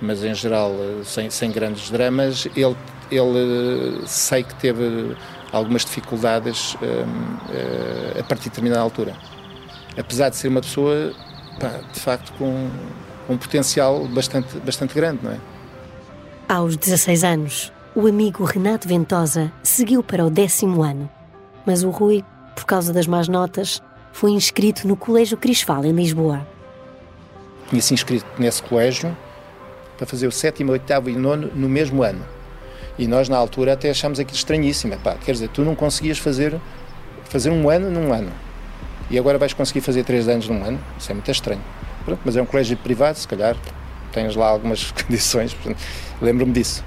mas 0.00 0.24
em 0.24 0.34
geral 0.34 0.72
sem, 1.04 1.30
sem 1.30 1.50
grandes 1.52 1.88
dramas, 1.88 2.48
ele, 2.56 2.76
ele 3.10 4.02
sei 4.06 4.42
que 4.42 4.54
teve 4.56 5.16
algumas 5.52 5.84
dificuldades 5.84 6.76
a 8.18 8.22
partir 8.24 8.44
de 8.44 8.48
determinada 8.50 8.82
altura. 8.82 9.14
Apesar 9.96 10.30
de 10.30 10.36
ser 10.36 10.48
uma 10.48 10.60
pessoa, 10.60 11.12
pá, 11.60 11.78
de 11.92 12.00
facto, 12.00 12.32
com 12.36 12.68
um 13.28 13.36
potencial 13.36 14.06
bastante, 14.06 14.56
bastante 14.58 14.94
grande, 14.94 15.20
não 15.22 15.32
é? 15.32 15.38
Aos 16.48 16.76
16 16.76 17.24
anos, 17.24 17.72
o 17.94 18.06
amigo 18.06 18.44
Renato 18.44 18.86
Ventosa 18.86 19.52
seguiu 19.62 20.02
para 20.02 20.24
o 20.24 20.30
décimo 20.30 20.82
ano, 20.82 21.08
mas 21.64 21.82
o 21.82 21.90
Rui, 21.90 22.24
por 22.54 22.64
causa 22.64 22.92
das 22.92 23.06
más 23.06 23.28
notas, 23.28 23.82
foi 24.12 24.30
inscrito 24.30 24.86
no 24.86 24.96
Colégio 24.96 25.36
Crisval, 25.36 25.84
em 25.84 25.92
Lisboa. 25.92 26.46
Tinha-se 27.68 27.94
inscrito 27.94 28.26
nesse 28.38 28.62
colégio 28.62 29.16
para 29.96 30.06
fazer 30.06 30.26
o 30.26 30.32
sétimo, 30.32 30.72
oitavo 30.72 31.08
e 31.08 31.16
nono 31.16 31.50
no 31.54 31.68
mesmo 31.68 32.02
ano. 32.02 32.24
E 32.98 33.06
nós, 33.06 33.28
na 33.28 33.36
altura, 33.36 33.72
até 33.72 33.90
achámos 33.90 34.20
aquilo 34.20 34.36
estranhíssimo. 34.36 34.96
Pá, 34.98 35.14
quer 35.14 35.32
dizer, 35.32 35.48
tu 35.48 35.62
não 35.62 35.74
conseguias 35.74 36.18
fazer, 36.18 36.60
fazer 37.24 37.50
um 37.50 37.68
ano 37.68 37.90
num 37.90 38.12
ano. 38.12 38.30
E 39.10 39.18
agora 39.18 39.36
vais 39.38 39.52
conseguir 39.52 39.80
fazer 39.80 40.04
três 40.04 40.28
anos 40.28 40.48
num 40.48 40.64
ano? 40.64 40.80
Isso 40.98 41.10
é 41.10 41.14
muito 41.14 41.30
estranho. 41.30 41.62
Pronto, 42.04 42.20
mas 42.24 42.36
é 42.36 42.42
um 42.42 42.46
colégio 42.46 42.76
privado, 42.76 43.18
se 43.18 43.26
calhar 43.26 43.56
tens 44.12 44.36
lá 44.36 44.48
algumas 44.48 44.90
condições, 44.92 45.56
lembro-me 46.20 46.52
disso. 46.52 46.84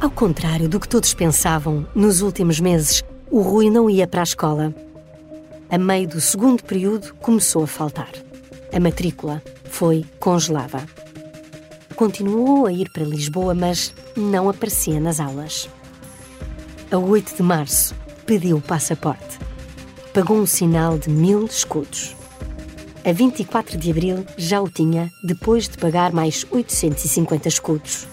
Ao 0.00 0.10
contrário 0.10 0.68
do 0.68 0.78
que 0.78 0.88
todos 0.88 1.14
pensavam, 1.14 1.86
nos 1.94 2.20
últimos 2.20 2.60
meses, 2.60 3.02
o 3.30 3.40
Rui 3.40 3.70
não 3.70 3.88
ia 3.88 4.06
para 4.06 4.20
a 4.20 4.24
escola. 4.24 4.74
A 5.70 5.78
meio 5.78 6.06
do 6.06 6.20
segundo 6.20 6.62
período, 6.62 7.14
começou 7.14 7.64
a 7.64 7.66
faltar. 7.66 8.10
A 8.72 8.78
matrícula 8.78 9.42
foi 9.64 10.04
congelada. 10.20 10.84
Continuou 11.96 12.66
a 12.66 12.72
ir 12.72 12.90
para 12.90 13.04
Lisboa, 13.04 13.54
mas 13.54 13.94
não 14.16 14.48
aparecia 14.48 15.00
nas 15.00 15.20
aulas. 15.20 15.68
A 16.90 16.98
8 16.98 17.36
de 17.36 17.42
março, 17.42 17.94
pediu 18.26 18.58
o 18.58 18.60
passaporte. 18.60 19.38
Pagou 20.12 20.36
um 20.36 20.46
sinal 20.46 20.98
de 20.98 21.08
mil 21.08 21.44
escudos. 21.46 22.14
A 23.06 23.12
24 23.12 23.76
de 23.76 23.90
abril 23.90 24.24
já 24.34 24.62
o 24.62 24.70
tinha, 24.70 25.12
depois 25.22 25.68
de 25.68 25.76
pagar 25.76 26.10
mais 26.10 26.46
850 26.50 27.48
escudos. 27.48 28.06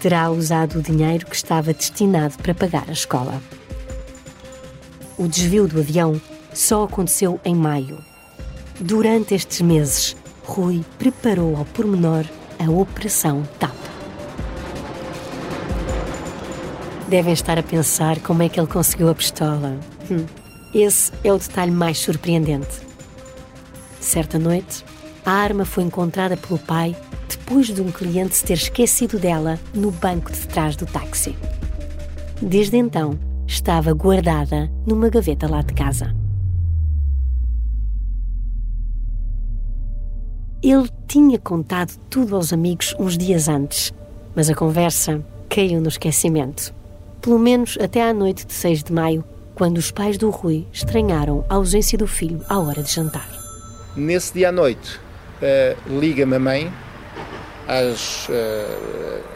Terá 0.00 0.28
usado 0.28 0.80
o 0.80 0.82
dinheiro 0.82 1.24
que 1.24 1.36
estava 1.36 1.72
destinado 1.72 2.36
para 2.38 2.52
pagar 2.52 2.86
a 2.88 2.92
escola. 2.92 3.40
O 5.16 5.28
desvio 5.28 5.68
do 5.68 5.78
avião 5.78 6.20
só 6.52 6.82
aconteceu 6.82 7.40
em 7.44 7.54
maio. 7.54 7.96
Durante 8.80 9.36
estes 9.36 9.60
meses, 9.60 10.16
Rui 10.42 10.84
preparou 10.98 11.56
ao 11.56 11.64
pormenor 11.64 12.24
a 12.58 12.68
Operação 12.68 13.44
TAP. 13.60 13.72
Devem 17.08 17.34
estar 17.34 17.56
a 17.56 17.62
pensar 17.62 18.18
como 18.18 18.42
é 18.42 18.48
que 18.48 18.58
ele 18.58 18.66
conseguiu 18.66 19.08
a 19.10 19.14
pistola. 19.14 19.78
Hum. 20.10 20.26
Esse 20.74 21.12
é 21.22 21.32
o 21.32 21.38
detalhe 21.38 21.70
mais 21.70 21.98
surpreendente. 21.98 22.91
Certa 24.02 24.36
noite, 24.36 24.84
a 25.24 25.30
arma 25.30 25.64
foi 25.64 25.84
encontrada 25.84 26.36
pelo 26.36 26.58
pai 26.58 26.94
depois 27.28 27.68
de 27.68 27.80
um 27.80 27.90
cliente 27.90 28.34
se 28.34 28.44
ter 28.44 28.54
esquecido 28.54 29.16
dela 29.16 29.58
no 29.72 29.92
banco 29.92 30.30
de 30.32 30.40
trás 30.48 30.74
do 30.74 30.84
táxi. 30.84 31.36
Desde 32.42 32.76
então, 32.76 33.16
estava 33.46 33.94
guardada 33.94 34.68
numa 34.84 35.08
gaveta 35.08 35.48
lá 35.48 35.62
de 35.62 35.72
casa. 35.72 36.12
Ele 40.60 40.88
tinha 41.06 41.38
contado 41.38 41.96
tudo 42.10 42.34
aos 42.34 42.52
amigos 42.52 42.96
uns 42.98 43.16
dias 43.16 43.48
antes, 43.48 43.94
mas 44.34 44.50
a 44.50 44.54
conversa 44.54 45.24
caiu 45.48 45.80
no 45.80 45.88
esquecimento. 45.88 46.74
Pelo 47.20 47.38
menos 47.38 47.78
até 47.80 48.02
à 48.02 48.12
noite 48.12 48.46
de 48.46 48.52
6 48.52 48.82
de 48.82 48.92
maio, 48.92 49.24
quando 49.54 49.78
os 49.78 49.92
pais 49.92 50.18
do 50.18 50.28
Rui 50.28 50.66
estranharam 50.72 51.44
a 51.48 51.54
ausência 51.54 51.96
do 51.96 52.06
filho 52.06 52.44
à 52.48 52.58
hora 52.58 52.82
de 52.82 52.92
jantar. 52.92 53.41
Nesse 53.94 54.32
dia 54.32 54.48
à 54.48 54.52
noite, 54.52 54.98
uh, 55.42 55.98
liga-me 56.00 56.36
a 56.36 56.38
mãe, 56.38 56.72
às. 57.68 58.26
Uh, 58.26 58.32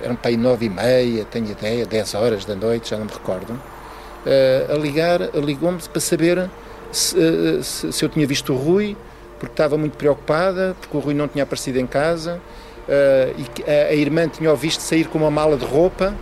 eram 0.03 0.17
para 0.17 0.31
aí 0.31 0.37
nove 0.39 0.65
e 0.65 0.71
meia, 0.71 1.27
tenho 1.27 1.51
ideia, 1.51 1.85
dez 1.85 2.15
horas 2.15 2.47
da 2.47 2.55
noite, 2.55 2.89
já 2.89 2.97
não 2.97 3.05
me 3.05 3.13
recordo, 3.13 3.53
uh, 3.53 4.75
a 4.75 4.79
ligar, 4.79 5.21
ligou-me 5.35 5.79
para 5.79 6.01
saber 6.01 6.49
se, 6.91 7.63
se, 7.63 7.93
se, 7.93 8.03
eu 8.03 8.09
tinha 8.09 8.27
visto 8.27 8.55
o 8.55 8.57
Rui, 8.57 8.97
porque 9.39 9.53
estava 9.53 9.77
muito 9.77 9.99
preocupada, 9.99 10.75
porque 10.81 10.97
o 10.97 11.01
Rui 11.01 11.13
não 11.13 11.29
tinha 11.29 11.45
aparecido 11.45 11.79
em 11.79 11.87
casa 11.87 12.41
uh, 12.89 13.35
e 13.39 13.71
a, 13.71 13.89
a, 13.89 13.95
irmã 13.95 14.27
tinha 14.27 14.51
o 14.51 14.57
visto 14.57 14.81
sair 14.81 15.07
com 15.07 15.19
uma 15.19 15.31
mala 15.31 15.59
de 15.59 15.67
roupa 15.67 16.15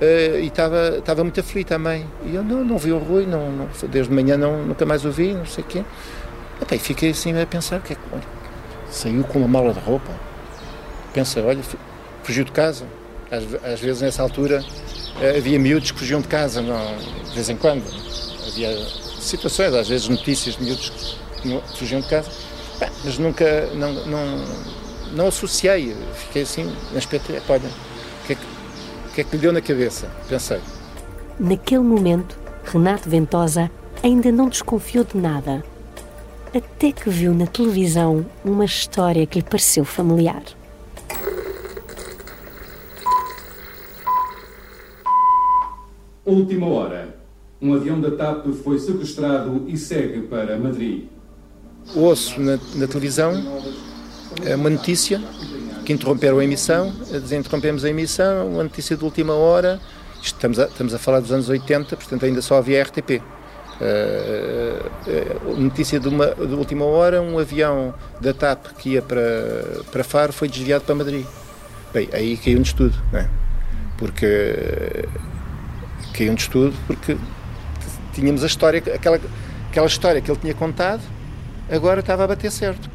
uh, 0.00 0.38
e 0.40 0.48
estava, 0.48 0.96
estava 0.98 1.22
muito 1.22 1.38
aflita 1.38 1.76
a 1.76 1.78
mãe. 1.78 2.04
E 2.24 2.34
eu 2.34 2.42
não, 2.42 2.64
não 2.64 2.78
vi 2.78 2.90
o 2.90 2.98
Rui, 2.98 3.26
não, 3.26 3.48
não, 3.52 3.68
desde 3.88 4.12
manhã 4.12 4.36
não, 4.36 4.64
nunca 4.64 4.84
mais 4.84 5.04
o 5.04 5.10
vi, 5.12 5.32
não 5.32 5.46
sei 5.46 5.62
o 5.62 5.84
quê. 6.64 6.74
Até 6.74 6.84
fiquei 6.84 7.10
assim 7.10 7.38
a 7.38 7.46
pensar, 7.46 7.80
que 7.80 7.92
é 7.92 7.96
que, 7.96 8.02
saiu 8.90 9.24
com 9.24 9.40
uma 9.40 9.48
mala 9.48 9.72
de 9.72 9.80
roupa. 9.80 10.10
Pensa, 11.12 11.40
olha, 11.42 11.60
fugiu 12.22 12.44
de 12.44 12.52
casa. 12.52 12.84
Às, 13.30 13.72
às 13.72 13.80
vezes 13.80 14.02
nessa 14.02 14.22
altura 14.22 14.62
uh, 14.62 15.36
havia 15.36 15.58
miúdos 15.58 15.90
que 15.90 15.98
fugiam 15.98 16.20
de 16.20 16.28
casa, 16.28 16.62
não, 16.62 16.96
de 17.24 17.34
vez 17.34 17.48
em 17.48 17.56
quando. 17.56 17.84
Havia 18.46 18.76
situações, 19.20 19.74
às 19.74 19.88
vezes 19.88 20.08
notícias 20.08 20.56
de 20.56 20.64
miúdos 20.64 21.18
que 21.42 21.60
fugiam 21.76 22.00
de 22.00 22.08
casa. 22.08 22.30
Mas 23.04 23.18
nunca, 23.18 23.66
não, 23.74 23.92
não, 24.06 24.44
não 25.12 25.26
associei, 25.28 25.94
fiquei 26.14 26.42
assim, 26.42 26.64
na 26.92 26.98
expectativa, 26.98 27.42
olha, 27.48 27.68
o 27.68 28.26
que, 28.26 28.32
é 28.32 28.36
que, 28.36 28.42
o 28.42 29.14
que 29.14 29.20
é 29.20 29.24
que 29.24 29.36
lhe 29.36 29.42
deu 29.42 29.52
na 29.52 29.60
cabeça? 29.60 30.10
Pensei. 30.28 30.60
Naquele 31.38 31.82
momento, 31.82 32.38
Renato 32.64 33.08
Ventosa 33.08 33.70
ainda 34.02 34.30
não 34.30 34.48
desconfiou 34.48 35.04
de 35.04 35.16
nada, 35.16 35.64
até 36.56 36.92
que 36.92 37.10
viu 37.10 37.34
na 37.34 37.46
televisão 37.46 38.24
uma 38.44 38.64
história 38.64 39.26
que 39.26 39.40
lhe 39.40 39.44
pareceu 39.44 39.84
familiar. 39.84 40.42
Última 46.24 46.66
hora. 46.68 47.16
Um 47.60 47.74
avião 47.74 48.00
da 48.00 48.10
TAP 48.10 48.46
foi 48.62 48.78
sequestrado 48.78 49.64
e 49.66 49.76
segue 49.76 50.22
para 50.22 50.58
Madrid. 50.58 51.06
Ouço 51.94 52.40
na, 52.40 52.58
na 52.76 52.86
televisão 52.86 53.32
é 54.44 54.54
uma 54.54 54.70
notícia 54.70 55.22
que 55.84 55.92
interromperam 55.92 56.38
a 56.38 56.44
emissão, 56.44 56.92
desinterrompemos 57.10 57.84
a 57.84 57.90
emissão, 57.90 58.48
uma 58.48 58.62
notícia 58.62 58.96
de 58.96 59.04
última 59.04 59.34
hora, 59.34 59.80
estamos 60.22 60.58
a, 60.58 60.66
estamos 60.66 60.94
a 60.94 60.98
falar 60.98 61.20
dos 61.20 61.30
anos 61.30 61.48
80, 61.48 61.96
portanto 61.96 62.24
ainda 62.24 62.40
só 62.40 62.56
havia 62.56 62.82
RTP. 62.82 63.22
Uh, 63.80 65.60
notícia 65.60 65.98
de, 65.98 66.08
uma, 66.08 66.26
de 66.28 66.54
última 66.54 66.84
hora, 66.84 67.20
um 67.20 67.38
avião 67.38 67.92
da 68.20 68.32
TAP 68.32 68.66
que 68.78 68.90
ia 68.90 69.02
para, 69.02 69.20
para 69.90 70.04
Faro 70.04 70.32
foi 70.32 70.48
desviado 70.48 70.84
para 70.84 70.94
Madrid. 70.94 71.26
Bem, 71.92 72.08
aí 72.12 72.36
caiu 72.36 72.58
um 72.58 72.62
estudo, 72.62 72.96
não 73.12 73.20
é? 73.20 73.28
Porque 73.98 75.06
caiu 76.12 76.32
um 76.32 76.36
estudo 76.36 76.74
porque 76.86 77.16
tínhamos 78.12 78.42
a 78.44 78.46
história, 78.46 78.78
aquela, 78.94 79.20
aquela 79.70 79.86
história 79.86 80.20
que 80.20 80.30
ele 80.30 80.38
tinha 80.40 80.54
contado, 80.54 81.02
agora 81.70 82.00
estava 82.00 82.24
a 82.24 82.26
bater 82.28 82.50
certo. 82.50 82.88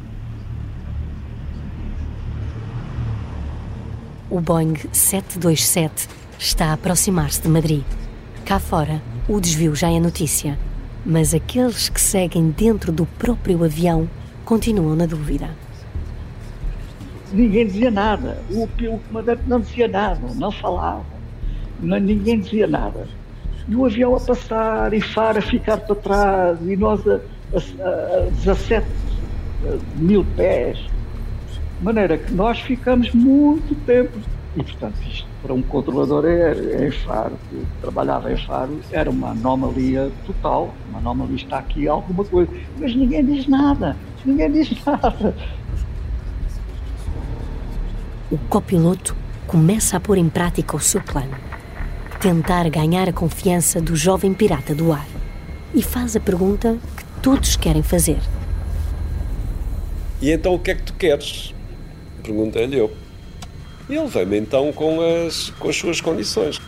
O 4.30 4.39
Boeing 4.39 4.76
727 4.94 6.08
está 6.38 6.68
a 6.68 6.74
aproximar-se 6.74 7.42
de 7.42 7.50
Madrid. 7.50 7.84
Cá 8.50 8.58
fora, 8.58 9.00
o 9.28 9.40
desvio 9.40 9.76
já 9.76 9.92
é 9.92 10.00
notícia, 10.00 10.58
mas 11.06 11.36
aqueles 11.36 11.88
que 11.88 12.02
seguem 12.02 12.50
dentro 12.50 12.92
do 12.92 13.06
próprio 13.06 13.64
avião 13.64 14.10
continuam 14.44 14.96
na 14.96 15.06
dúvida. 15.06 15.52
Ninguém 17.32 17.68
dizia 17.68 17.92
nada. 17.92 18.42
O, 18.50 18.64
o 18.64 19.00
comandante 19.02 19.44
não 19.46 19.60
dizia 19.60 19.88
nada, 19.88 20.20
não 20.34 20.52
falava. 20.52 21.06
Não, 21.80 22.00
ninguém 22.00 22.40
dizia 22.40 22.66
nada. 22.66 23.08
E 23.68 23.76
o 23.76 23.86
avião 23.86 24.16
a 24.16 24.20
passar 24.20 24.96
e 24.96 25.00
Faro 25.00 25.38
a 25.38 25.42
ficar 25.44 25.78
para 25.78 25.96
trás 25.98 26.58
e 26.68 26.76
nós 26.76 27.08
a, 27.08 27.20
a, 27.54 28.18
a 28.18 28.30
17 28.32 28.88
mil 29.98 30.26
pés 30.36 30.80
de 30.80 31.86
maneira 31.86 32.18
que 32.18 32.34
nós 32.34 32.60
ficamos 32.60 33.12
muito 33.12 33.76
tempo. 33.86 34.18
E, 34.56 34.64
portanto, 34.64 34.96
isto 35.08 35.29
para 35.41 35.54
um 35.54 35.62
controlador 35.62 36.25
é, 36.25 36.88
em 36.88 36.91
Faro, 36.91 37.38
que 37.49 37.65
trabalhava 37.82 38.32
em 38.32 38.38
Faro, 38.38 38.80
era 38.91 39.10
uma 39.10 39.30
anomalia 39.30 40.12
total. 40.25 40.73
Uma 40.89 40.99
anomalia 40.99 41.38
está 41.38 41.60
aqui 41.60 41.88
alguma 41.88 42.25
coisa. 42.25 42.52
Mas 42.78 42.95
ninguém 42.95 43.25
diz 43.25 43.47
nada. 43.47 43.95
Ninguém 44.25 44.52
diz 44.52 44.71
nada. 44.86 45.36
O 48.30 48.38
copiloto 48.38 49.15
começa 49.47 49.97
a 49.97 49.99
pôr 49.99 50.17
em 50.17 50.30
prática 50.30 50.75
o 50.75 50.80
seu 50.80 51.02
plano. 51.02 51.36
Tentar 52.19 52.69
ganhar 52.69 53.08
a 53.08 53.13
confiança 53.13 53.80
do 53.80 53.95
jovem 53.95 54.34
pirata 54.34 54.75
do 54.75 54.91
ar. 54.91 55.08
E 55.73 55.82
faz 55.82 56.15
a 56.15 56.19
pergunta 56.19 56.78
que 56.97 57.04
todos 57.21 57.56
querem 57.56 57.82
fazer. 57.82 58.19
E 60.21 60.32
então 60.32 60.54
o 60.54 60.60
que 60.60 60.71
é 60.71 60.75
que 60.75 60.84
tu 60.84 60.93
queres? 60.93 61.54
Perguntei-lhe 62.21 62.78
eu. 62.78 62.91
Ele 63.89 64.06
veio-me 64.08 64.38
então 64.38 64.71
com 64.71 64.99
as, 65.02 65.49
com 65.58 65.67
as 65.67 65.75
suas 65.75 65.99
condições. 65.99 66.62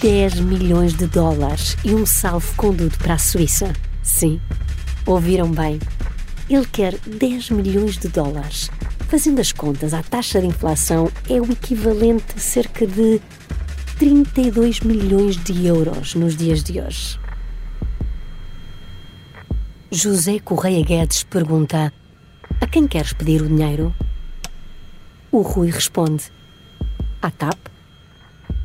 10 0.00 0.40
milhões 0.40 0.94
de 0.94 1.06
dólares 1.06 1.76
e 1.84 1.94
um 1.94 2.06
salvo-conduto 2.06 2.98
para 2.98 3.14
a 3.14 3.18
Suíça. 3.18 3.70
Sim, 4.02 4.40
ouviram 5.04 5.50
bem. 5.50 5.78
Ele 6.48 6.64
quer 6.64 6.98
10 7.00 7.50
milhões 7.50 7.98
de 7.98 8.08
dólares. 8.08 8.70
Fazendo 9.08 9.40
as 9.40 9.52
contas, 9.52 9.92
a 9.92 10.02
taxa 10.02 10.40
de 10.40 10.46
inflação 10.46 11.10
é 11.28 11.38
o 11.38 11.52
equivalente 11.52 12.24
a 12.34 12.38
cerca 12.38 12.86
de 12.86 13.20
32 13.98 14.80
milhões 14.80 15.36
de 15.36 15.66
euros 15.66 16.14
nos 16.14 16.34
dias 16.34 16.64
de 16.64 16.80
hoje. 16.80 17.20
José 19.90 20.38
Correia 20.38 20.82
Guedes 20.82 21.24
pergunta: 21.24 21.92
A 22.60 22.66
quem 22.66 22.88
queres 22.88 23.12
pedir 23.12 23.42
o 23.42 23.48
dinheiro? 23.48 23.94
O 25.34 25.40
Rui 25.40 25.68
responde: 25.68 26.30
À 27.20 27.28
TAP? 27.28 27.58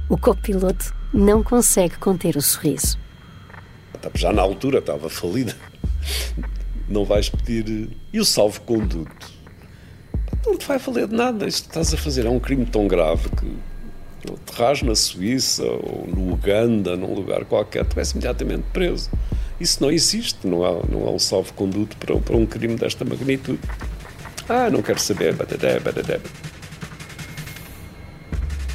O 0.08 0.16
copiloto 0.16 0.94
não 1.12 1.42
consegue 1.42 1.98
conter 1.98 2.38
o 2.38 2.44
sorriso. 2.44 2.96
A 3.96 3.98
TAP 3.98 4.16
já 4.16 4.32
na 4.32 4.44
altura 4.44 4.78
estava 4.78 5.10
falida. 5.10 5.56
Não 6.88 7.06
vais 7.06 7.28
pedir. 7.28 7.90
E 8.14 8.20
o 8.20 8.24
salvo-conduto? 8.24 9.32
Não 10.46 10.56
te 10.60 10.68
vai 10.68 10.78
valer 10.78 11.08
de 11.08 11.16
nada. 11.16 11.48
Isto 11.48 11.64
que 11.64 11.70
estás 11.70 11.92
a 11.92 11.98
fazer 11.98 12.28
é 12.28 12.30
um 12.30 12.40
crime 12.40 12.68
tão 12.68 12.88
grave 12.88 13.30
que 13.30 14.32
aterras 14.32 14.84
na 14.84 14.94
Suíça 14.94 15.64
ou 15.64 16.06
no 16.08 16.34
Uganda, 16.34 16.96
num 16.96 17.16
lugar 17.16 17.46
qualquer, 17.46 17.84
tu 17.84 17.98
és 17.98 18.12
imediatamente 18.12 18.66
preso. 18.72 19.10
Isso 19.60 19.82
não 19.82 19.90
existe, 19.90 20.46
não 20.46 20.64
há, 20.64 20.86
não 20.88 21.08
há 21.08 21.10
um 21.10 21.18
salvo-conduto 21.18 21.98
para, 21.98 22.16
para 22.20 22.38
um 22.38 22.46
crime 22.46 22.76
desta 22.76 23.04
magnitude. 23.04 23.60
Ah, 24.48 24.70
não 24.70 24.84
quero 24.84 25.00
saber, 25.00 25.34
badadé, 25.34 25.80
badadé. 25.80 26.20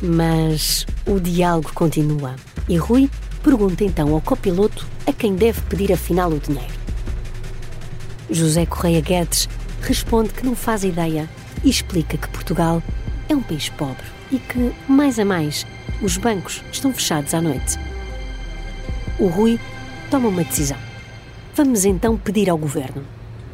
Mas 0.02 0.86
o 1.06 1.20
diálogo 1.20 1.72
continua 1.72 2.34
e 2.68 2.76
Rui 2.76 3.10
pergunta 3.42 3.84
então 3.84 4.12
ao 4.12 4.20
copiloto 4.20 4.86
a 5.06 5.12
quem 5.12 5.34
deve 5.34 5.60
pedir 5.62 5.92
afinal 5.92 6.30
o 6.30 6.38
dinheiro. 6.38 6.74
José 8.30 8.66
Correia 8.66 9.00
Guedes 9.00 9.48
responde 9.82 10.30
que 10.30 10.44
não 10.44 10.56
faz 10.56 10.82
ideia 10.82 11.28
e 11.62 11.68
explica 11.68 12.16
que 12.16 12.28
Portugal 12.28 12.82
é 13.28 13.34
um 13.34 13.42
país 13.42 13.68
pobre 13.68 14.04
e 14.32 14.38
que, 14.38 14.72
mais 14.88 15.18
a 15.18 15.24
mais, 15.24 15.66
os 16.02 16.16
bancos 16.16 16.62
estão 16.72 16.92
fechados 16.92 17.34
à 17.34 17.40
noite. 17.40 17.78
O 19.18 19.26
Rui 19.26 19.60
toma 20.10 20.28
uma 20.28 20.44
decisão. 20.44 20.78
Vamos 21.54 21.84
então 21.84 22.16
pedir 22.16 22.50
ao 22.50 22.58
governo 22.58 23.04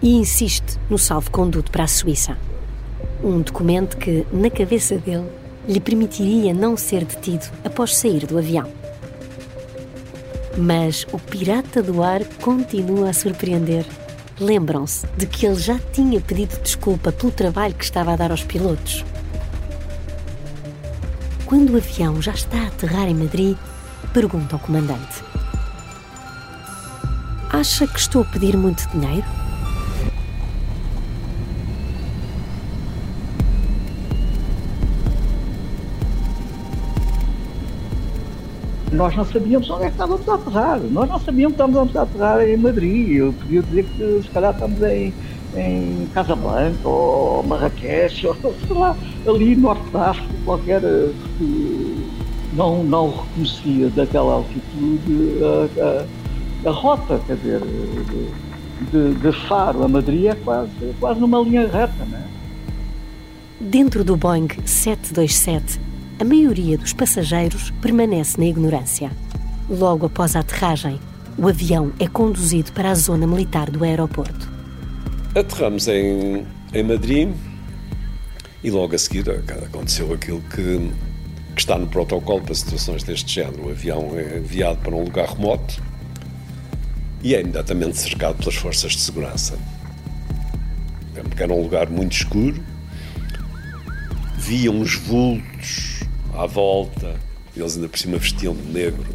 e 0.00 0.16
insiste 0.16 0.78
no 0.88 0.98
salvo-conduto 0.98 1.70
para 1.70 1.84
a 1.84 1.88
Suíça. 1.88 2.38
Um 3.22 3.42
documento 3.42 3.96
que, 3.98 4.26
na 4.32 4.48
cabeça 4.48 4.96
dele, 4.96 5.28
lhe 5.70 5.80
permitiria 5.80 6.52
não 6.52 6.76
ser 6.76 7.04
detido 7.04 7.46
após 7.64 7.96
sair 7.96 8.26
do 8.26 8.36
avião. 8.36 8.68
Mas 10.58 11.06
o 11.12 11.18
pirata 11.18 11.80
do 11.80 12.02
ar 12.02 12.24
continua 12.42 13.10
a 13.10 13.12
surpreender. 13.12 13.86
Lembram-se 14.40 15.06
de 15.16 15.26
que 15.26 15.46
ele 15.46 15.60
já 15.60 15.78
tinha 15.92 16.20
pedido 16.20 16.60
desculpa 16.60 17.12
pelo 17.12 17.30
trabalho 17.30 17.74
que 17.74 17.84
estava 17.84 18.12
a 18.12 18.16
dar 18.16 18.32
aos 18.32 18.42
pilotos. 18.42 19.04
Quando 21.46 21.70
o 21.72 21.76
avião 21.76 22.20
já 22.20 22.32
está 22.32 22.58
a 22.58 22.66
aterrar 22.66 23.08
em 23.08 23.14
Madrid, 23.14 23.56
pergunta 24.12 24.56
ao 24.56 24.60
comandante: 24.60 25.22
Acha 27.52 27.86
que 27.86 27.98
estou 27.98 28.22
a 28.22 28.24
pedir 28.24 28.56
muito 28.56 28.88
dinheiro? 28.88 29.39
Nós 39.00 39.16
não 39.16 39.24
sabíamos 39.24 39.70
onde 39.70 39.84
é 39.84 39.86
que 39.86 39.92
estávamos 39.92 40.28
a 40.28 40.34
aterrar. 40.34 40.78
Nós 40.78 41.08
não 41.08 41.18
sabíamos 41.18 41.56
que 41.56 41.62
estávamos 41.62 41.96
a 41.96 42.02
aterrar 42.02 42.46
em 42.46 42.56
Madrid. 42.58 43.08
Eu 43.16 43.32
podia 43.32 43.62
dizer 43.62 43.84
que 43.84 44.22
se 44.22 44.28
calhar 44.28 44.52
estamos 44.52 44.82
em, 44.82 45.14
em 45.56 46.06
Casablanca 46.12 46.86
ou 46.86 47.42
Marrakech, 47.44 48.26
ou 48.26 48.36
sei 48.68 48.76
lá, 48.76 48.94
ali 49.26 49.56
norte 49.56 49.88
da 49.90 50.10
África, 50.10 50.34
qualquer 50.44 50.82
que 50.82 52.06
não, 52.52 52.84
não 52.84 53.10
reconhecia 53.10 53.88
daquela 53.88 54.34
altitude 54.34 55.38
a, 55.42 56.66
a, 56.66 56.68
a 56.68 56.72
rota, 56.72 57.18
quer 57.26 57.36
dizer, 57.36 57.60
de, 58.92 59.14
de 59.14 59.32
Faro 59.48 59.82
a 59.82 59.88
Madrid 59.88 60.26
é 60.26 60.34
quase, 60.34 60.70
quase 61.00 61.18
numa 61.20 61.40
linha 61.40 61.62
reta, 61.62 62.04
não 62.06 62.18
é? 62.18 62.24
Dentro 63.62 64.04
do 64.04 64.14
Boeing 64.14 64.48
727, 64.66 65.80
a 66.20 66.24
maioria 66.24 66.76
dos 66.76 66.92
passageiros 66.92 67.70
permanece 67.80 68.38
na 68.38 68.44
ignorância. 68.44 69.10
Logo 69.70 70.04
após 70.04 70.36
a 70.36 70.40
aterragem, 70.40 71.00
o 71.38 71.48
avião 71.48 71.94
é 71.98 72.06
conduzido 72.06 72.72
para 72.72 72.90
a 72.90 72.94
zona 72.94 73.26
militar 73.26 73.70
do 73.70 73.82
aeroporto. 73.82 74.52
Aterramos 75.34 75.88
em, 75.88 76.46
em 76.74 76.82
Madrid 76.82 77.32
e 78.62 78.70
logo 78.70 78.94
a 78.94 78.98
seguir 78.98 79.24
aconteceu 79.30 80.12
aquilo 80.12 80.42
que, 80.42 80.92
que 81.54 81.60
está 81.60 81.78
no 81.78 81.86
protocolo 81.86 82.42
para 82.42 82.54
situações 82.54 83.02
deste 83.02 83.36
género. 83.36 83.68
O 83.68 83.70
avião 83.70 84.10
é 84.14 84.36
enviado 84.36 84.78
para 84.80 84.94
um 84.94 85.04
lugar 85.04 85.26
remoto 85.26 85.82
e 87.22 87.34
é 87.34 87.40
imediatamente 87.40 87.96
cercado 87.96 88.36
pelas 88.36 88.56
forças 88.56 88.92
de 88.92 89.00
segurança. 89.00 89.58
Porque 91.14 91.42
era 91.42 91.52
um 91.52 91.62
lugar 91.62 91.88
muito 91.88 92.12
escuro, 92.12 92.62
via 94.36 94.70
uns 94.70 94.96
vultos 94.96 95.99
à 96.34 96.46
volta, 96.46 97.16
eles 97.56 97.76
ainda 97.76 97.88
por 97.88 97.98
cima 97.98 98.18
vestiam 98.18 98.54
de 98.54 98.72
negro. 98.72 99.06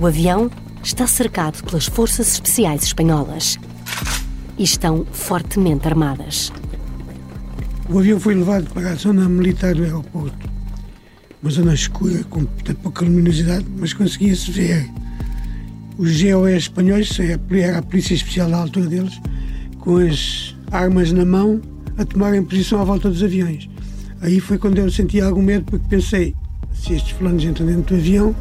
O 0.00 0.06
avião 0.06 0.50
está 0.82 1.06
cercado 1.06 1.62
pelas 1.64 1.86
forças 1.86 2.32
especiais 2.34 2.82
espanholas 2.82 3.58
e 4.58 4.64
estão 4.64 5.06
fortemente 5.12 5.86
armadas. 5.86 6.52
O 7.88 7.98
avião 7.98 8.18
foi 8.18 8.34
levado 8.34 8.70
para 8.72 8.90
a 8.90 8.94
zona 8.94 9.28
militar 9.28 9.74
do 9.74 9.82
aeroporto. 9.82 10.50
Uma 11.42 11.50
zona 11.50 11.74
escura, 11.74 12.24
com 12.24 12.44
pouca 12.82 13.04
luminosidade, 13.04 13.66
mas 13.78 13.92
conseguia-se 13.92 14.50
ver 14.50 14.90
os 15.98 16.20
GOE 16.20 16.56
espanhóis, 16.56 17.10
era 17.50 17.78
a 17.78 17.82
polícia 17.82 18.14
especial 18.14 18.50
da 18.50 18.56
altura 18.56 18.86
deles, 18.86 19.20
com 19.78 19.98
as 19.98 20.56
armas 20.72 21.12
na 21.12 21.24
mão, 21.24 21.60
a 21.98 22.04
tomarem 22.04 22.42
posição 22.42 22.80
à 22.80 22.84
volta 22.84 23.08
dos 23.08 23.22
aviões. 23.22 23.68
Aí 24.20 24.40
foi 24.40 24.58
quando 24.58 24.78
eu 24.78 24.90
senti 24.90 25.20
algum 25.20 25.42
medo, 25.42 25.64
porque 25.64 25.86
pensei: 25.88 26.34
se 26.72 26.94
estes 26.94 27.12
fulanos 27.12 27.44
entram 27.44 27.66
dentro 27.66 27.94
do 27.94 28.00
avião, 28.00 28.34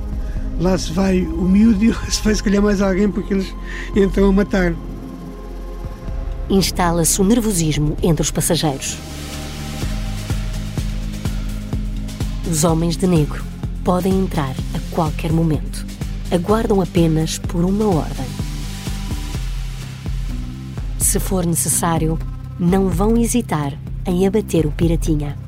lá 0.60 0.78
se 0.78 0.92
vai 0.92 1.22
o 1.22 1.44
miúdo 1.44 1.84
e 1.86 2.12
se 2.12 2.24
vai 2.24 2.34
se 2.36 2.44
calhar 2.44 2.62
mais 2.62 2.82
alguém, 2.82 3.10
porque 3.10 3.34
eles 3.34 3.54
entram 3.96 4.30
a 4.30 4.32
matar. 4.32 4.74
Instala-se 6.50 7.22
o 7.22 7.24
nervosismo 7.24 7.98
entre 8.04 8.22
os 8.22 8.32
passageiros. 8.32 8.98
Os 12.50 12.64
homens 12.64 12.98
de 12.98 13.08
negro 13.08 13.44
podem 13.84 14.20
entrar 14.20 14.56
a 14.74 14.96
qualquer 14.96 15.32
momento. 15.32 15.86
Aguardam 16.32 16.82
apenas 16.82 17.38
por 17.38 17.64
uma 17.64 17.86
ordem. 17.86 18.26
Se 21.00 21.20
for 21.20 21.46
necessário, 21.46 22.18
não 22.60 22.90
vão 22.90 23.18
hesitar 23.18 23.74
em 24.06 24.28
abater 24.28 24.66
o 24.66 24.72
piratinha. 24.72 25.43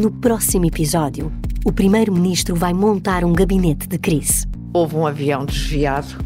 No 0.00 0.10
próximo 0.10 0.64
episódio, 0.64 1.30
o 1.62 1.70
Primeiro-Ministro 1.70 2.56
vai 2.56 2.72
montar 2.72 3.22
um 3.22 3.34
gabinete 3.34 3.86
de 3.86 3.98
crise. 3.98 4.46
Houve 4.72 4.96
um 4.96 5.06
avião 5.06 5.44
desviado 5.44 6.24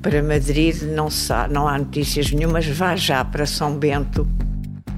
para 0.00 0.22
Madrid, 0.22 0.80
não, 0.84 1.10
sabe, 1.10 1.52
não 1.52 1.68
há 1.68 1.76
notícias 1.76 2.32
nenhumas, 2.32 2.66
vá 2.66 2.96
já 2.96 3.22
para 3.22 3.44
São 3.44 3.76
Bento. 3.76 4.26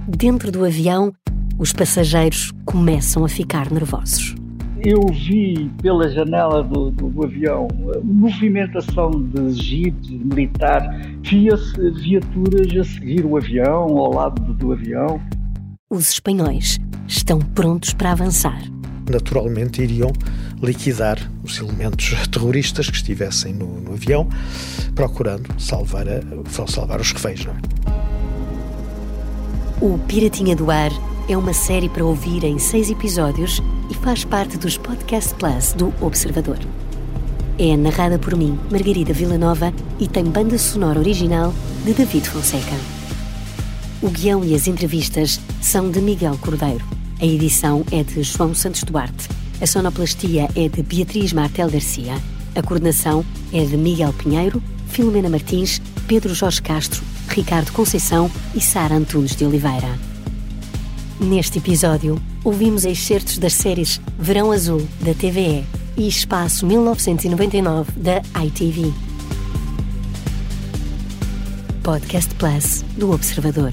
Dentro 0.06 0.52
do 0.52 0.64
avião, 0.64 1.12
os 1.58 1.72
passageiros 1.72 2.52
começam 2.64 3.24
a 3.24 3.28
ficar 3.28 3.72
nervosos. 3.72 4.36
Eu 4.78 5.04
vi 5.08 5.68
pela 5.82 6.08
janela 6.08 6.62
do, 6.62 6.92
do, 6.92 7.08
do 7.08 7.24
avião 7.24 7.66
movimentação 8.04 9.10
de 9.10 9.50
jipes 9.50 10.10
militar, 10.10 10.88
via-se 11.24 11.90
viaturas 11.90 12.70
a 12.78 12.84
seguir 12.84 13.26
o 13.26 13.36
avião, 13.36 13.98
ao 13.98 14.14
lado 14.14 14.40
do, 14.44 14.54
do 14.54 14.72
avião. 14.72 15.20
Os 15.92 16.08
espanhóis 16.08 16.80
estão 17.06 17.38
prontos 17.38 17.92
para 17.92 18.12
avançar. 18.12 18.62
Naturalmente 19.10 19.82
iriam 19.82 20.10
liquidar 20.62 21.18
os 21.44 21.58
elementos 21.58 22.14
terroristas 22.28 22.88
que 22.88 22.96
estivessem 22.96 23.52
no, 23.52 23.78
no 23.78 23.92
avião, 23.92 24.26
procurando 24.94 25.54
salvar, 25.60 26.06
a, 26.08 26.22
salvar 26.66 26.98
os 26.98 27.12
reféns. 27.12 27.44
Não 27.44 27.52
é? 27.52 27.58
O 29.82 29.98
Piratinha 30.08 30.56
do 30.56 30.70
Ar 30.70 30.90
é 31.28 31.36
uma 31.36 31.52
série 31.52 31.90
para 31.90 32.06
ouvir 32.06 32.42
em 32.42 32.58
seis 32.58 32.88
episódios 32.88 33.60
e 33.90 33.94
faz 33.96 34.24
parte 34.24 34.56
dos 34.56 34.78
Podcast 34.78 35.34
Plus 35.34 35.74
do 35.74 35.92
Observador. 36.00 36.58
É 37.58 37.76
narrada 37.76 38.18
por 38.18 38.34
mim, 38.34 38.58
Margarida 38.70 39.12
Villanova, 39.12 39.74
e 40.00 40.08
tem 40.08 40.24
banda 40.24 40.56
sonora 40.56 40.98
original 40.98 41.52
de 41.84 41.92
David 41.92 42.30
Fonseca. 42.30 43.01
O 44.02 44.10
guião 44.10 44.44
e 44.44 44.52
as 44.52 44.66
entrevistas 44.66 45.38
são 45.60 45.88
de 45.88 46.00
Miguel 46.00 46.36
Cordeiro. 46.38 46.84
A 47.20 47.24
edição 47.24 47.84
é 47.92 48.02
de 48.02 48.20
João 48.24 48.52
Santos 48.52 48.82
Duarte. 48.82 49.28
A 49.60 49.66
sonoplastia 49.66 50.48
é 50.56 50.68
de 50.68 50.82
Beatriz 50.82 51.32
Martel 51.32 51.70
Garcia. 51.70 52.14
A 52.56 52.62
coordenação 52.62 53.24
é 53.52 53.64
de 53.64 53.76
Miguel 53.76 54.12
Pinheiro, 54.12 54.60
Filomena 54.88 55.28
Martins, 55.28 55.80
Pedro 56.08 56.34
Jorge 56.34 56.60
Castro, 56.60 57.00
Ricardo 57.28 57.70
Conceição 57.70 58.28
e 58.56 58.60
Sara 58.60 58.96
Antunes 58.96 59.36
de 59.36 59.44
Oliveira. 59.44 59.96
Neste 61.20 61.58
episódio, 61.58 62.20
ouvimos 62.42 62.84
excertos 62.84 63.38
das 63.38 63.52
séries 63.52 64.00
Verão 64.18 64.50
Azul, 64.50 64.84
da 65.00 65.14
TVE, 65.14 65.64
e 65.96 66.08
Espaço 66.08 66.66
1999, 66.66 67.92
da 67.92 68.20
ITV. 68.44 68.92
Podcast 71.84 72.34
Plus, 72.34 72.84
do 72.96 73.12
Observador. 73.12 73.72